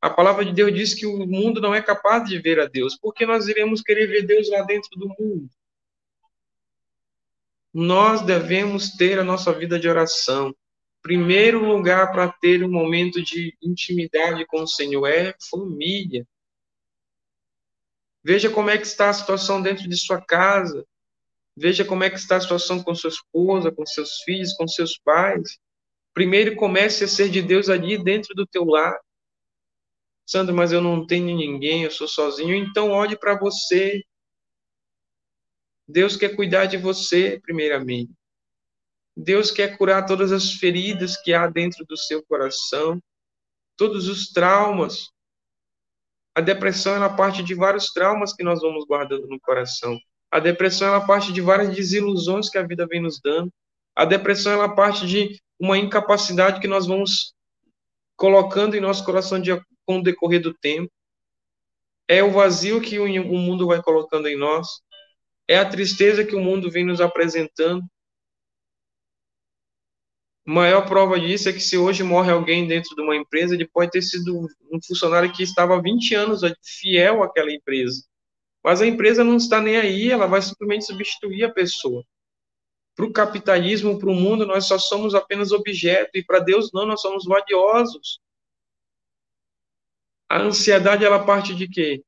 A 0.00 0.08
palavra 0.08 0.44
de 0.44 0.52
Deus 0.52 0.72
diz 0.74 0.94
que 0.94 1.04
o 1.04 1.26
mundo 1.26 1.60
não 1.60 1.74
é 1.74 1.82
capaz 1.82 2.26
de 2.28 2.38
ver 2.38 2.58
a 2.58 2.66
Deus, 2.66 2.96
porque 2.96 3.26
nós 3.26 3.48
iremos 3.48 3.82
querer 3.82 4.06
ver 4.06 4.26
Deus 4.26 4.48
lá 4.48 4.62
dentro 4.62 4.90
do 4.98 5.08
mundo. 5.08 5.48
Nós 7.72 8.22
devemos 8.22 8.90
ter 8.96 9.18
a 9.18 9.24
nossa 9.24 9.52
vida 9.52 9.78
de 9.78 9.88
oração. 9.88 10.54
Primeiro 11.02 11.64
lugar 11.64 12.12
para 12.12 12.32
ter 12.32 12.64
um 12.64 12.70
momento 12.70 13.22
de 13.22 13.56
intimidade 13.62 14.44
com 14.46 14.62
o 14.62 14.66
Senhor 14.66 15.06
é 15.06 15.34
família. 15.50 16.26
Veja 18.22 18.50
como 18.50 18.70
é 18.70 18.78
que 18.78 18.86
está 18.86 19.10
a 19.10 19.14
situação 19.14 19.62
dentro 19.62 19.88
de 19.88 19.96
sua 19.96 20.20
casa. 20.20 20.84
Veja 21.56 21.84
como 21.84 22.04
é 22.04 22.10
que 22.10 22.16
está 22.16 22.36
a 22.36 22.40
situação 22.40 22.82
com 22.82 22.94
sua 22.94 23.10
esposa, 23.10 23.70
com 23.70 23.84
seus 23.84 24.22
filhos, 24.22 24.54
com 24.54 24.66
seus 24.66 24.98
pais. 24.98 25.58
Primeiro 26.12 26.56
comece 26.56 27.04
a 27.04 27.08
ser 27.08 27.28
de 27.28 27.40
Deus 27.40 27.68
ali 27.68 28.02
dentro 28.02 28.34
do 28.34 28.46
teu 28.46 28.64
lar. 28.64 28.98
Sandro, 30.30 30.54
mas 30.54 30.70
eu 30.70 30.80
não 30.80 31.04
tenho 31.04 31.36
ninguém, 31.36 31.82
eu 31.82 31.90
sou 31.90 32.06
sozinho. 32.06 32.54
Então 32.54 32.92
olhe 32.92 33.18
para 33.18 33.36
você. 33.36 34.00
Deus 35.88 36.16
quer 36.16 36.36
cuidar 36.36 36.66
de 36.66 36.76
você, 36.76 37.40
primeiramente. 37.42 38.12
Deus 39.16 39.50
quer 39.50 39.76
curar 39.76 40.06
todas 40.06 40.30
as 40.30 40.52
feridas 40.52 41.20
que 41.20 41.34
há 41.34 41.48
dentro 41.48 41.84
do 41.84 41.96
seu 41.96 42.22
coração, 42.22 43.02
todos 43.76 44.06
os 44.06 44.28
traumas. 44.28 45.08
A 46.32 46.40
depressão 46.40 46.94
ela 46.94 47.08
parte 47.08 47.42
de 47.42 47.52
vários 47.52 47.92
traumas 47.92 48.32
que 48.32 48.44
nós 48.44 48.60
vamos 48.60 48.84
guardando 48.86 49.26
no 49.26 49.40
coração. 49.40 49.98
A 50.30 50.38
depressão 50.38 50.86
ela 50.86 51.04
parte 51.04 51.32
de 51.32 51.40
várias 51.40 51.74
desilusões 51.74 52.48
que 52.48 52.56
a 52.56 52.62
vida 52.64 52.86
vem 52.86 53.02
nos 53.02 53.20
dando. 53.20 53.52
A 53.96 54.04
depressão 54.04 54.52
ela 54.52 54.76
parte 54.76 55.08
de 55.08 55.42
uma 55.58 55.76
incapacidade 55.76 56.60
que 56.60 56.68
nós 56.68 56.86
vamos 56.86 57.34
colocando 58.16 58.76
em 58.76 58.80
nosso 58.80 59.04
coração 59.04 59.40
de, 59.40 59.50
com 59.90 59.98
o 59.98 60.02
decorrer 60.02 60.40
do 60.40 60.54
tempo. 60.54 60.92
É 62.06 62.22
o 62.22 62.30
vazio 62.30 62.80
que 62.80 63.00
o, 63.00 63.34
mundo 63.34 63.66
vai 63.66 63.82
colocando 63.82 64.28
em 64.28 64.36
nós. 64.36 64.68
É 65.48 65.58
a 65.58 65.68
tristeza 65.68 66.24
que 66.24 66.36
o 66.36 66.40
mundo 66.40 66.70
vem 66.70 66.84
nos 66.84 67.00
apresentando. 67.00 67.84
Maior 70.46 70.86
prova 70.86 71.18
disso 71.18 71.48
é 71.48 71.52
que 71.52 71.60
se 71.60 71.76
hoje 71.76 72.04
morre 72.04 72.30
alguém 72.30 72.68
dentro 72.68 72.94
de 72.94 73.02
uma 73.02 73.16
empresa, 73.16 73.54
ele 73.54 73.66
pode 73.66 73.90
ter 73.90 74.02
sido 74.02 74.46
um 74.70 74.80
funcionário 74.80 75.32
que 75.32 75.42
estava 75.42 75.76
há 75.76 75.80
20 75.80 76.14
anos 76.14 76.40
fiel 76.62 77.24
àquela 77.24 77.50
empresa. 77.50 78.04
Mas 78.62 78.80
a 78.80 78.86
empresa 78.86 79.24
não 79.24 79.36
está 79.36 79.60
nem 79.60 79.76
aí, 79.76 80.10
ela 80.10 80.26
vai 80.26 80.40
simplesmente 80.40 80.86
substituir 80.86 81.44
a 81.44 81.52
pessoa. 81.52 82.04
Para 82.94 83.06
o 83.06 83.12
capitalismo, 83.12 83.98
para 83.98 84.10
o 84.10 84.14
mundo, 84.14 84.46
nós 84.46 84.66
só 84.66 84.78
somos 84.78 85.16
apenas 85.16 85.50
objeto, 85.50 86.10
e 86.14 86.24
para 86.24 86.38
Deus 86.38 86.70
não, 86.72 86.86
nós 86.86 87.00
somos 87.00 87.24
valiosos. 87.24 88.20
A 90.30 90.38
ansiedade, 90.38 91.04
ela 91.04 91.26
parte 91.26 91.56
de 91.56 91.66
quê? 91.66 92.04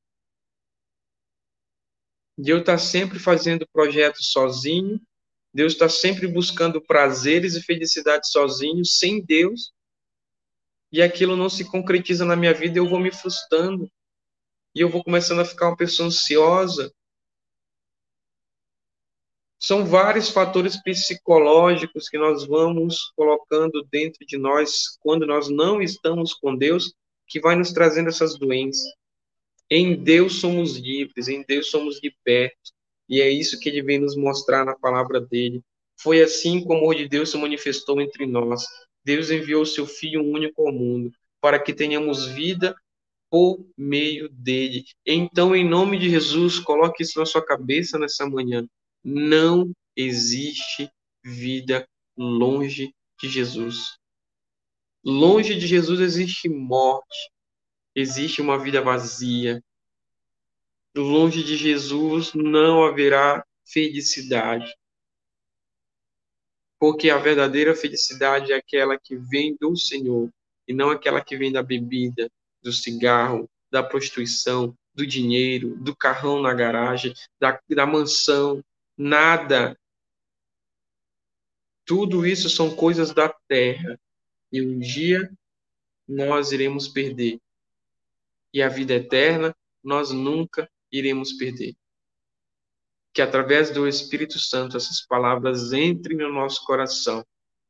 Deus 2.37 2.61
está 2.61 2.77
sempre 2.77 3.19
fazendo 3.19 3.67
projetos 3.67 4.31
sozinho, 4.31 4.97
Deus 5.53 5.73
está 5.73 5.89
sempre 5.89 6.25
buscando 6.25 6.81
prazeres 6.81 7.57
e 7.57 7.61
felicidade 7.61 8.29
sozinho, 8.31 8.85
sem 8.85 9.21
Deus, 9.21 9.73
e 10.89 11.01
aquilo 11.01 11.35
não 11.35 11.49
se 11.49 11.69
concretiza 11.69 12.23
na 12.23 12.37
minha 12.37 12.53
vida, 12.53 12.79
eu 12.79 12.87
vou 12.87 12.97
me 12.97 13.11
frustrando, 13.11 13.91
e 14.73 14.79
eu 14.79 14.89
vou 14.89 15.03
começando 15.03 15.41
a 15.41 15.45
ficar 15.45 15.67
uma 15.67 15.77
pessoa 15.77 16.07
ansiosa. 16.07 16.93
São 19.59 19.85
vários 19.85 20.29
fatores 20.29 20.81
psicológicos 20.81 22.07
que 22.07 22.17
nós 22.17 22.45
vamos 22.45 23.11
colocando 23.17 23.83
dentro 23.91 24.25
de 24.25 24.37
nós 24.37 24.97
quando 25.01 25.27
nós 25.27 25.49
não 25.49 25.81
estamos 25.81 26.33
com 26.33 26.55
Deus, 26.55 26.93
que 27.27 27.39
vai 27.39 27.55
nos 27.55 27.71
trazendo 27.71 28.09
essas 28.09 28.37
doenças. 28.37 28.83
Em 29.69 29.95
Deus 29.95 30.39
somos 30.39 30.77
livres, 30.77 31.27
em 31.27 31.43
Deus 31.47 31.69
somos 31.69 31.99
libertos. 32.03 32.73
E 33.09 33.21
é 33.21 33.29
isso 33.29 33.59
que 33.59 33.69
ele 33.69 33.81
vem 33.81 33.99
nos 33.99 34.15
mostrar 34.15 34.65
na 34.65 34.75
palavra 34.75 35.19
dele. 35.19 35.61
Foi 35.99 36.21
assim 36.21 36.61
que 36.61 36.67
o 36.67 36.73
amor 36.73 36.95
de 36.95 37.07
Deus 37.07 37.31
se 37.31 37.37
manifestou 37.37 38.01
entre 38.01 38.25
nós. 38.25 38.65
Deus 39.03 39.29
enviou 39.31 39.63
o 39.63 39.65
seu 39.65 39.85
Filho 39.85 40.23
único 40.23 40.65
ao 40.67 40.73
mundo 40.73 41.11
para 41.41 41.59
que 41.59 41.73
tenhamos 41.73 42.25
vida 42.25 42.75
por 43.29 43.65
meio 43.77 44.29
dele. 44.29 44.85
Então, 45.05 45.55
em 45.55 45.67
nome 45.67 45.97
de 45.97 46.09
Jesus, 46.09 46.59
coloque 46.59 47.03
isso 47.03 47.19
na 47.19 47.25
sua 47.25 47.43
cabeça 47.43 47.97
nessa 47.97 48.25
manhã. 48.29 48.65
Não 49.03 49.71
existe 49.95 50.89
vida 51.23 51.87
longe 52.15 52.93
de 53.19 53.27
Jesus. 53.29 53.97
Longe 55.03 55.55
de 55.55 55.67
Jesus 55.67 55.99
existe 55.99 56.47
morte, 56.47 57.29
existe 57.93 58.41
uma 58.41 58.57
vida 58.57 58.81
vazia. 58.81 59.61
Longe 60.95 61.43
de 61.43 61.57
Jesus 61.57 62.33
não 62.33 62.85
haverá 62.85 63.45
felicidade. 63.65 64.73
Porque 66.79 67.09
a 67.09 67.17
verdadeira 67.17 67.75
felicidade 67.75 68.53
é 68.53 68.55
aquela 68.55 68.97
que 68.97 69.17
vem 69.17 69.57
do 69.59 69.75
Senhor 69.75 70.29
e 70.67 70.73
não 70.73 70.89
aquela 70.89 71.23
que 71.23 71.35
vem 71.35 71.51
da 71.51 71.61
bebida, 71.61 72.29
do 72.61 72.71
cigarro, 72.71 73.49
da 73.69 73.83
prostituição, 73.83 74.73
do 74.93 75.05
dinheiro, 75.05 75.75
do 75.77 75.95
carrão 75.95 76.41
na 76.41 76.53
garagem, 76.53 77.13
da, 77.39 77.59
da 77.69 77.85
mansão, 77.85 78.63
nada. 78.97 79.77
Tudo 81.85 82.25
isso 82.25 82.49
são 82.49 82.73
coisas 82.75 83.13
da 83.13 83.27
terra. 83.47 83.99
E 84.53 84.61
um 84.61 84.77
dia 84.77 85.35
nós 86.07 86.51
iremos 86.51 86.87
perder. 86.87 87.41
E 88.53 88.61
a 88.61 88.69
vida 88.69 88.93
eterna 88.93 89.55
nós 89.83 90.11
nunca 90.11 90.69
iremos 90.91 91.33
perder. 91.33 91.75
Que 93.11 93.23
através 93.23 93.71
do 93.71 93.87
Espírito 93.87 94.37
Santo 94.37 94.77
essas 94.77 95.01
palavras 95.01 95.73
entrem 95.73 96.17
no 96.17 96.31
nosso 96.31 96.63
coração 96.65 97.25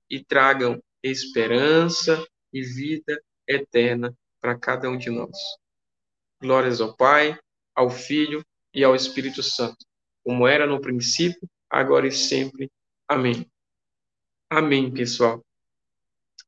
e 0.10 0.22
tragam 0.22 0.84
esperança 1.02 2.28
e 2.52 2.62
vida 2.62 3.18
eterna 3.48 4.14
para 4.42 4.60
cada 4.60 4.90
um 4.90 4.98
de 4.98 5.10
nós. 5.10 5.38
Glórias 6.42 6.82
ao 6.82 6.94
Pai, 6.98 7.40
ao 7.74 7.90
Filho 7.90 8.46
e 8.74 8.84
ao 8.84 8.94
Espírito 8.94 9.42
Santo, 9.42 9.86
como 10.22 10.46
era 10.46 10.68
no 10.68 10.82
princípio, 10.82 11.50
agora 11.70 12.08
e 12.08 12.12
sempre. 12.12 12.70
Amém. 13.08 13.50
Amém, 14.50 14.94
pessoal. 14.94 15.42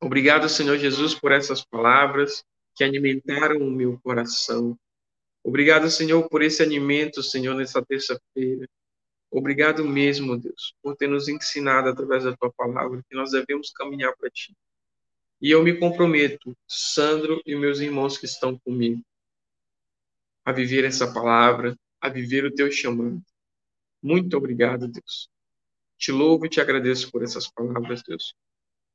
Obrigado, 0.00 0.48
Senhor 0.48 0.76
Jesus, 0.76 1.14
por 1.14 1.32
essas 1.32 1.64
palavras 1.64 2.44
que 2.74 2.84
alimentaram 2.84 3.58
o 3.58 3.70
meu 3.70 3.98
coração. 4.00 4.78
Obrigado, 5.42 5.90
Senhor, 5.90 6.28
por 6.28 6.42
esse 6.42 6.62
alimento, 6.62 7.22
Senhor, 7.22 7.54
nessa 7.54 7.84
terça-feira. 7.84 8.68
Obrigado 9.30 9.84
mesmo, 9.84 10.36
Deus, 10.36 10.74
por 10.82 10.96
ter 10.96 11.08
nos 11.08 11.28
ensinado 11.28 11.88
através 11.88 12.24
da 12.24 12.36
tua 12.36 12.52
palavra 12.52 13.02
que 13.08 13.16
nós 13.16 13.30
devemos 13.30 13.70
caminhar 13.70 14.14
para 14.16 14.30
ti. 14.30 14.54
E 15.40 15.50
eu 15.50 15.62
me 15.62 15.78
comprometo, 15.78 16.56
Sandro 16.66 17.42
e 17.44 17.54
meus 17.54 17.80
irmãos 17.80 18.18
que 18.18 18.24
estão 18.24 18.58
comigo, 18.58 19.02
a 20.44 20.52
viver 20.52 20.84
essa 20.84 21.12
palavra, 21.12 21.76
a 22.00 22.08
viver 22.08 22.44
o 22.44 22.54
teu 22.54 22.70
chamado. 22.70 23.22
Muito 24.02 24.36
obrigado, 24.36 24.88
Deus. 24.88 25.28
Te 25.98 26.12
louvo 26.12 26.46
e 26.46 26.48
te 26.48 26.60
agradeço 26.60 27.10
por 27.10 27.22
essas 27.22 27.50
palavras, 27.50 28.02
Deus. 28.02 28.34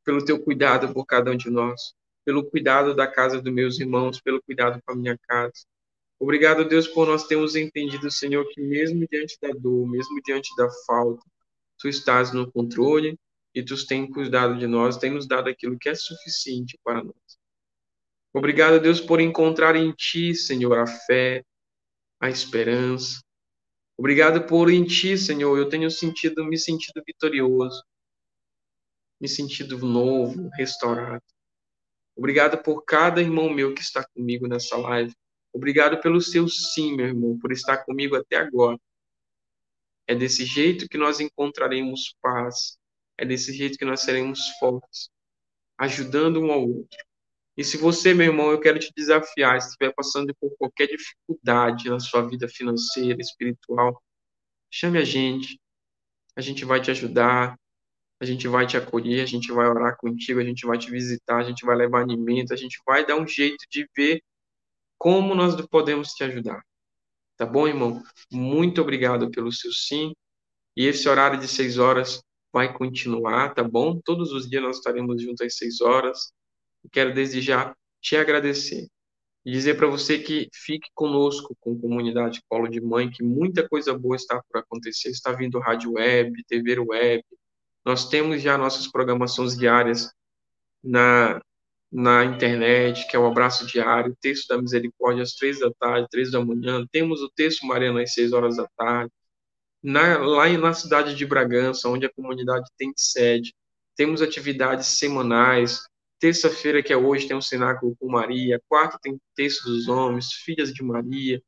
Pelo 0.03 0.23
teu 0.23 0.41
cuidado 0.43 0.93
por 0.93 1.05
cada 1.05 1.31
um 1.31 1.37
de 1.37 1.49
nós, 1.49 1.93
pelo 2.25 2.49
cuidado 2.49 2.95
da 2.95 3.07
casa 3.07 3.41
dos 3.41 3.53
meus 3.53 3.79
irmãos, 3.79 4.21
pelo 4.21 4.41
cuidado 4.41 4.81
com 4.85 4.93
a 4.93 4.95
minha 4.95 5.17
casa. 5.27 5.65
Obrigado, 6.19 6.65
Deus, 6.65 6.87
por 6.87 7.07
nós 7.07 7.25
termos 7.25 7.55
entendido, 7.55 8.11
Senhor, 8.11 8.47
que 8.49 8.61
mesmo 8.61 9.07
diante 9.09 9.37
da 9.41 9.49
dor, 9.49 9.89
mesmo 9.89 10.21
diante 10.23 10.55
da 10.55 10.69
falta, 10.85 11.23
tu 11.79 11.87
estás 11.87 12.31
no 12.31 12.51
controle 12.51 13.17
e 13.55 13.63
tu 13.63 13.75
tem 13.87 14.09
cuidado 14.09 14.57
de 14.57 14.67
nós, 14.67 14.97
tem 14.97 15.11
nos 15.11 15.27
dado 15.27 15.49
aquilo 15.49 15.77
que 15.79 15.89
é 15.89 15.95
suficiente 15.95 16.79
para 16.83 17.03
nós. 17.03 17.15
Obrigado, 18.33 18.79
Deus, 18.79 19.01
por 19.01 19.19
encontrar 19.19 19.75
em 19.75 19.91
ti, 19.91 20.33
Senhor, 20.35 20.77
a 20.77 20.87
fé, 20.87 21.43
a 22.19 22.29
esperança. 22.29 23.19
Obrigado 23.97 24.45
por 24.45 24.71
em 24.71 24.85
ti, 24.85 25.17
Senhor, 25.17 25.57
eu 25.57 25.69
tenho 25.69 25.89
sentido, 25.91 26.45
me 26.45 26.57
sentido 26.57 27.01
vitorioso, 27.05 27.83
me 29.21 29.29
sentido 29.29 29.77
novo, 29.77 30.49
restaurado. 30.55 31.23
Obrigado 32.15 32.57
por 32.63 32.83
cada 32.83 33.21
irmão 33.21 33.53
meu 33.53 33.73
que 33.75 33.81
está 33.81 34.03
comigo 34.15 34.47
nessa 34.47 34.75
live. 34.75 35.13
Obrigado 35.53 36.01
pelo 36.01 36.19
seu 36.19 36.47
sim, 36.47 36.95
meu 36.95 37.05
irmão, 37.05 37.37
por 37.37 37.51
estar 37.51 37.85
comigo 37.85 38.15
até 38.15 38.37
agora. 38.37 38.79
É 40.07 40.15
desse 40.15 40.43
jeito 40.43 40.89
que 40.89 40.97
nós 40.97 41.19
encontraremos 41.19 42.15
paz, 42.19 42.79
é 43.15 43.23
desse 43.23 43.53
jeito 43.53 43.77
que 43.77 43.85
nós 43.85 44.01
seremos 44.01 44.47
fortes, 44.59 45.09
ajudando 45.77 46.41
um 46.41 46.51
ao 46.51 46.67
outro. 46.67 46.97
E 47.55 47.63
se 47.63 47.77
você, 47.77 48.13
meu 48.13 48.27
irmão, 48.27 48.49
eu 48.49 48.59
quero 48.59 48.79
te 48.79 48.91
desafiar, 48.95 49.61
se 49.61 49.69
estiver 49.69 49.93
passando 49.93 50.33
por 50.39 50.55
qualquer 50.57 50.87
dificuldade 50.87 51.89
na 51.89 51.99
sua 51.99 52.27
vida 52.27 52.47
financeira, 52.49 53.21
espiritual, 53.21 54.01
chame 54.69 54.97
a 54.97 55.03
gente. 55.03 55.59
A 56.35 56.41
gente 56.41 56.65
vai 56.65 56.81
te 56.81 56.89
ajudar, 56.89 57.57
a 58.21 58.25
gente 58.25 58.47
vai 58.47 58.67
te 58.67 58.77
acolher, 58.77 59.23
a 59.23 59.25
gente 59.25 59.51
vai 59.51 59.67
orar 59.67 59.97
contigo, 59.97 60.39
a 60.39 60.43
gente 60.43 60.63
vai 60.63 60.77
te 60.77 60.91
visitar, 60.91 61.37
a 61.37 61.43
gente 61.43 61.65
vai 61.65 61.75
levar 61.75 62.01
alimento, 62.01 62.53
a 62.53 62.55
gente 62.55 62.79
vai 62.85 63.03
dar 63.03 63.15
um 63.15 63.27
jeito 63.27 63.65
de 63.67 63.89
ver 63.97 64.21
como 64.95 65.33
nós 65.33 65.59
podemos 65.65 66.09
te 66.09 66.23
ajudar. 66.23 66.61
Tá 67.35 67.47
bom, 67.47 67.67
irmão? 67.67 68.03
Muito 68.31 68.79
obrigado 68.79 69.31
pelo 69.31 69.51
seu 69.51 69.71
sim. 69.73 70.13
E 70.77 70.85
esse 70.85 71.09
horário 71.09 71.39
de 71.39 71.47
seis 71.47 71.79
horas 71.79 72.21
vai 72.53 72.71
continuar, 72.71 73.55
tá 73.55 73.63
bom? 73.63 73.99
Todos 74.05 74.31
os 74.31 74.47
dias 74.47 74.61
nós 74.61 74.77
estaremos 74.77 75.19
juntos 75.19 75.41
às 75.41 75.55
seis 75.55 75.81
horas. 75.81 76.31
Quero 76.91 77.15
desde 77.15 77.41
já 77.41 77.75
te 77.99 78.15
agradecer 78.15 78.87
e 79.43 79.51
dizer 79.51 79.77
para 79.77 79.87
você 79.87 80.19
que 80.19 80.47
fique 80.53 80.89
conosco 80.93 81.57
com 81.59 81.73
a 81.73 81.81
comunidade 81.81 82.43
Colo 82.47 82.67
de 82.67 82.79
Mãe, 82.79 83.09
que 83.09 83.23
muita 83.23 83.67
coisa 83.67 83.97
boa 83.97 84.15
está 84.15 84.39
por 84.43 84.59
acontecer. 84.59 85.09
Está 85.09 85.31
vindo 85.31 85.57
rádio 85.57 85.93
web, 85.93 86.43
TV 86.47 86.77
web. 86.79 87.23
Nós 87.85 88.07
temos 88.07 88.41
já 88.41 88.57
nossas 88.57 88.87
programações 88.87 89.57
diárias 89.57 90.11
na, 90.83 91.41
na 91.91 92.23
internet, 92.25 93.07
que 93.07 93.15
é 93.15 93.19
o 93.19 93.25
Abraço 93.25 93.65
Diário, 93.65 94.15
texto 94.21 94.47
da 94.47 94.61
misericórdia 94.61 95.23
às 95.23 95.33
três 95.33 95.59
da 95.59 95.71
tarde, 95.71 96.07
três 96.09 96.31
da 96.31 96.43
manhã. 96.43 96.85
Temos 96.91 97.21
o 97.21 97.29
texto 97.29 97.65
Mariana 97.65 98.01
às 98.01 98.13
seis 98.13 98.33
horas 98.33 98.57
da 98.57 98.67
tarde. 98.77 99.11
Na, 99.83 100.19
lá 100.19 100.47
na 100.49 100.73
cidade 100.73 101.15
de 101.15 101.25
Bragança, 101.25 101.89
onde 101.89 102.05
a 102.05 102.13
comunidade 102.13 102.69
tem 102.77 102.93
sede, 102.95 103.53
temos 103.95 104.21
atividades 104.21 104.87
semanais. 104.87 105.81
Terça-feira, 106.19 106.83
que 106.83 106.93
é 106.93 106.97
hoje, 106.97 107.27
tem 107.27 107.35
um 107.35 107.41
cenáculo 107.41 107.95
com 107.99 108.07
Maria. 108.07 108.61
Quarta, 108.69 108.99
tem 109.01 109.19
texto 109.35 109.63
dos 109.65 109.87
homens, 109.87 110.33
filhas 110.33 110.71
de 110.71 110.83
Maria. 110.83 111.41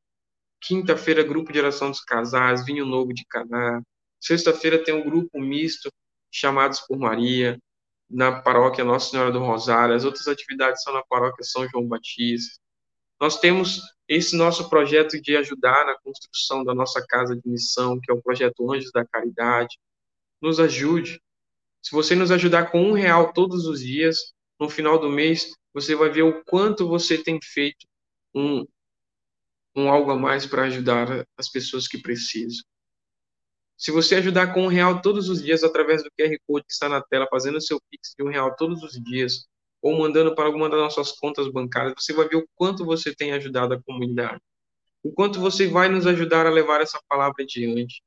Quinta-feira, 0.60 1.22
grupo 1.22 1.52
de 1.52 1.60
oração 1.60 1.90
dos 1.90 2.00
casais, 2.00 2.64
vinho 2.64 2.84
novo 2.84 3.14
de 3.14 3.24
Caná. 3.26 3.80
Sexta-feira 4.20 4.82
tem 4.82 4.94
um 4.94 5.04
grupo 5.04 5.40
misto, 5.40 5.90
chamados 6.34 6.80
por 6.80 6.98
Maria, 6.98 7.58
na 8.10 8.42
paróquia 8.42 8.84
Nossa 8.84 9.10
Senhora 9.10 9.30
do 9.30 9.38
Rosário. 9.38 9.94
As 9.94 10.04
outras 10.04 10.26
atividades 10.26 10.82
são 10.82 10.92
na 10.92 11.02
paróquia 11.04 11.44
São 11.44 11.66
João 11.68 11.86
Batista. 11.86 12.58
Nós 13.20 13.38
temos 13.38 13.80
esse 14.08 14.36
nosso 14.36 14.68
projeto 14.68 15.20
de 15.20 15.36
ajudar 15.36 15.86
na 15.86 15.96
construção 16.00 16.64
da 16.64 16.74
nossa 16.74 17.04
casa 17.06 17.36
de 17.36 17.48
missão, 17.48 17.98
que 18.00 18.10
é 18.10 18.14
o 18.14 18.20
projeto 18.20 18.70
Anjos 18.72 18.90
da 18.92 19.06
Caridade. 19.06 19.78
Nos 20.42 20.58
ajude. 20.58 21.22
Se 21.80 21.92
você 21.92 22.16
nos 22.16 22.32
ajudar 22.32 22.70
com 22.70 22.82
um 22.82 22.92
real 22.92 23.32
todos 23.32 23.66
os 23.66 23.80
dias, 23.80 24.18
no 24.58 24.68
final 24.68 24.98
do 24.98 25.08
mês, 25.08 25.52
você 25.72 25.94
vai 25.94 26.10
ver 26.10 26.22
o 26.22 26.42
quanto 26.44 26.88
você 26.88 27.16
tem 27.16 27.38
feito 27.42 27.86
um, 28.34 28.66
um 29.76 29.88
algo 29.88 30.10
a 30.10 30.16
mais 30.16 30.46
para 30.46 30.64
ajudar 30.64 31.26
as 31.38 31.48
pessoas 31.48 31.86
que 31.86 31.98
precisam. 31.98 32.64
Se 33.76 33.90
você 33.90 34.16
ajudar 34.16 34.54
com 34.54 34.64
um 34.64 34.68
real 34.68 35.02
todos 35.02 35.28
os 35.28 35.42
dias 35.42 35.64
através 35.64 36.02
do 36.02 36.10
QR 36.18 36.36
Code 36.46 36.64
que 36.66 36.72
está 36.72 36.88
na 36.88 37.02
tela, 37.02 37.26
fazendo 37.30 37.60
seu 37.60 37.80
Pix 37.90 38.14
de 38.16 38.24
um 38.24 38.30
real 38.30 38.54
todos 38.56 38.82
os 38.82 38.92
dias, 38.92 39.46
ou 39.82 39.98
mandando 39.98 40.34
para 40.34 40.46
alguma 40.46 40.68
das 40.68 40.78
nossas 40.78 41.12
contas 41.12 41.48
bancárias, 41.48 41.94
você 41.98 42.12
vai 42.12 42.26
ver 42.28 42.36
o 42.36 42.48
quanto 42.54 42.84
você 42.84 43.14
tem 43.14 43.32
ajudado 43.32 43.74
a 43.74 43.82
comunidade. 43.82 44.40
O 45.02 45.12
quanto 45.12 45.38
você 45.38 45.66
vai 45.66 45.88
nos 45.90 46.06
ajudar 46.06 46.46
a 46.46 46.50
levar 46.50 46.80
essa 46.80 46.98
palavra 47.06 47.42
adiante. 47.42 48.02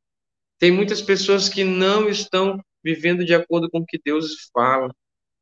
Tem 0.57 0.71
muitas 0.71 1.01
pessoas 1.01 1.47
que 1.47 1.63
não 1.63 2.09
estão 2.09 2.59
vivendo 2.83 3.23
de 3.23 3.35
acordo 3.35 3.69
com 3.69 3.79
o 3.79 3.85
que 3.85 3.99
Deus 4.03 4.49
fala. 4.51 4.91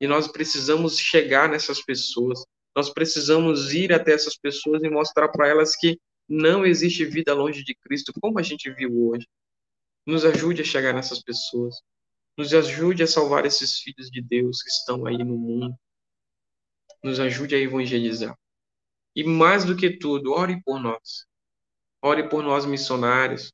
E 0.01 0.07
nós 0.07 0.27
precisamos 0.27 0.99
chegar 0.99 1.47
nessas 1.47 1.81
pessoas. 1.81 2.43
Nós 2.75 2.89
precisamos 2.89 3.73
ir 3.73 3.93
até 3.93 4.11
essas 4.11 4.35
pessoas 4.37 4.83
e 4.83 4.89
mostrar 4.89 5.29
para 5.29 5.47
elas 5.47 5.73
que 5.77 5.97
não 6.27 6.65
existe 6.65 7.05
vida 7.05 7.33
longe 7.33 7.63
de 7.63 7.73
Cristo, 7.75 8.11
como 8.19 8.37
a 8.37 8.41
gente 8.41 8.69
viu 8.71 9.07
hoje. 9.07 9.25
Nos 10.05 10.23
ajude 10.23 10.61
a 10.61 10.65
chegar 10.65 10.93
nessas 10.93 11.21
pessoas. 11.21 11.75
Nos 12.37 12.53
ajude 12.53 13.03
a 13.03 13.07
salvar 13.07 13.45
esses 13.45 13.79
filhos 13.79 14.09
de 14.09 14.21
Deus 14.21 14.61
que 14.61 14.69
estão 14.69 15.05
aí 15.05 15.17
no 15.17 15.37
mundo. 15.37 15.75
Nos 17.03 17.19
ajude 17.19 17.55
a 17.55 17.59
evangelizar. 17.59 18.37
E 19.15 19.23
mais 19.23 19.63
do 19.63 19.75
que 19.75 19.97
tudo, 19.97 20.33
ore 20.33 20.61
por 20.63 20.79
nós. 20.79 21.25
Ore 22.01 22.27
por 22.29 22.43
nós 22.43 22.65
missionários, 22.65 23.51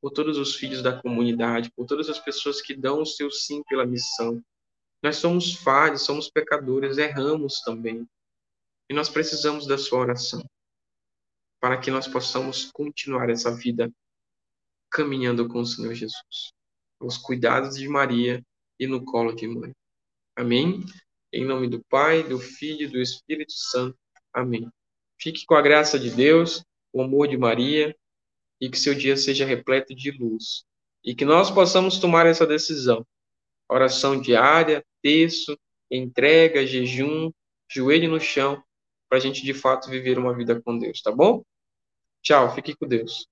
por 0.00 0.10
todos 0.10 0.36
os 0.36 0.56
filhos 0.56 0.82
da 0.82 1.00
comunidade, 1.00 1.70
por 1.72 1.86
todas 1.86 2.08
as 2.08 2.18
pessoas 2.18 2.60
que 2.60 2.74
dão 2.74 3.00
o 3.00 3.06
seu 3.06 3.30
sim 3.30 3.62
pela 3.64 3.86
missão. 3.86 4.42
Nós 5.02 5.16
somos 5.16 5.54
falhos, 5.54 6.02
somos 6.02 6.28
pecadores, 6.28 6.98
erramos 6.98 7.60
também. 7.60 8.06
E 8.90 8.94
nós 8.94 9.08
precisamos 9.08 9.66
da 9.66 9.78
sua 9.78 10.00
oração 10.00 10.44
para 11.64 11.80
que 11.80 11.90
nós 11.90 12.06
possamos 12.06 12.70
continuar 12.72 13.30
essa 13.30 13.50
vida 13.50 13.90
caminhando 14.94 15.48
com 15.48 15.58
o 15.58 15.66
Senhor 15.66 15.92
Jesus, 15.92 16.52
aos 17.00 17.18
cuidados 17.18 17.76
de 17.76 17.88
Maria 17.88 18.40
e 18.78 18.86
no 18.86 19.04
colo 19.04 19.34
de 19.34 19.48
mãe. 19.48 19.72
Amém? 20.36 20.84
Em 21.32 21.44
nome 21.44 21.66
do 21.68 21.82
Pai, 21.90 22.22
do 22.22 22.38
Filho 22.38 22.82
e 22.82 22.88
do 22.88 23.00
Espírito 23.00 23.52
Santo. 23.52 23.98
Amém. 24.32 24.70
Fique 25.20 25.44
com 25.46 25.56
a 25.56 25.62
graça 25.62 25.98
de 25.98 26.10
Deus, 26.10 26.62
o 26.92 27.02
amor 27.02 27.26
de 27.26 27.36
Maria 27.36 27.94
e 28.60 28.70
que 28.70 28.78
seu 28.78 28.94
dia 28.94 29.16
seja 29.16 29.44
repleto 29.44 29.92
de 29.96 30.12
luz. 30.12 30.64
E 31.02 31.12
que 31.12 31.24
nós 31.24 31.50
possamos 31.50 31.98
tomar 31.98 32.24
essa 32.26 32.46
decisão. 32.46 33.04
Oração 33.68 34.20
diária, 34.20 34.84
texto, 35.02 35.58
entrega, 35.90 36.64
jejum, 36.64 37.32
joelho 37.68 38.08
no 38.08 38.20
chão, 38.20 38.62
para 39.08 39.18
a 39.18 39.20
gente 39.20 39.42
de 39.42 39.52
fato 39.52 39.90
viver 39.90 40.18
uma 40.18 40.34
vida 40.34 40.60
com 40.62 40.78
Deus, 40.78 41.02
tá 41.02 41.10
bom? 41.10 41.42
Tchau, 42.22 42.54
fique 42.54 42.76
com 42.76 42.86
Deus. 42.86 43.26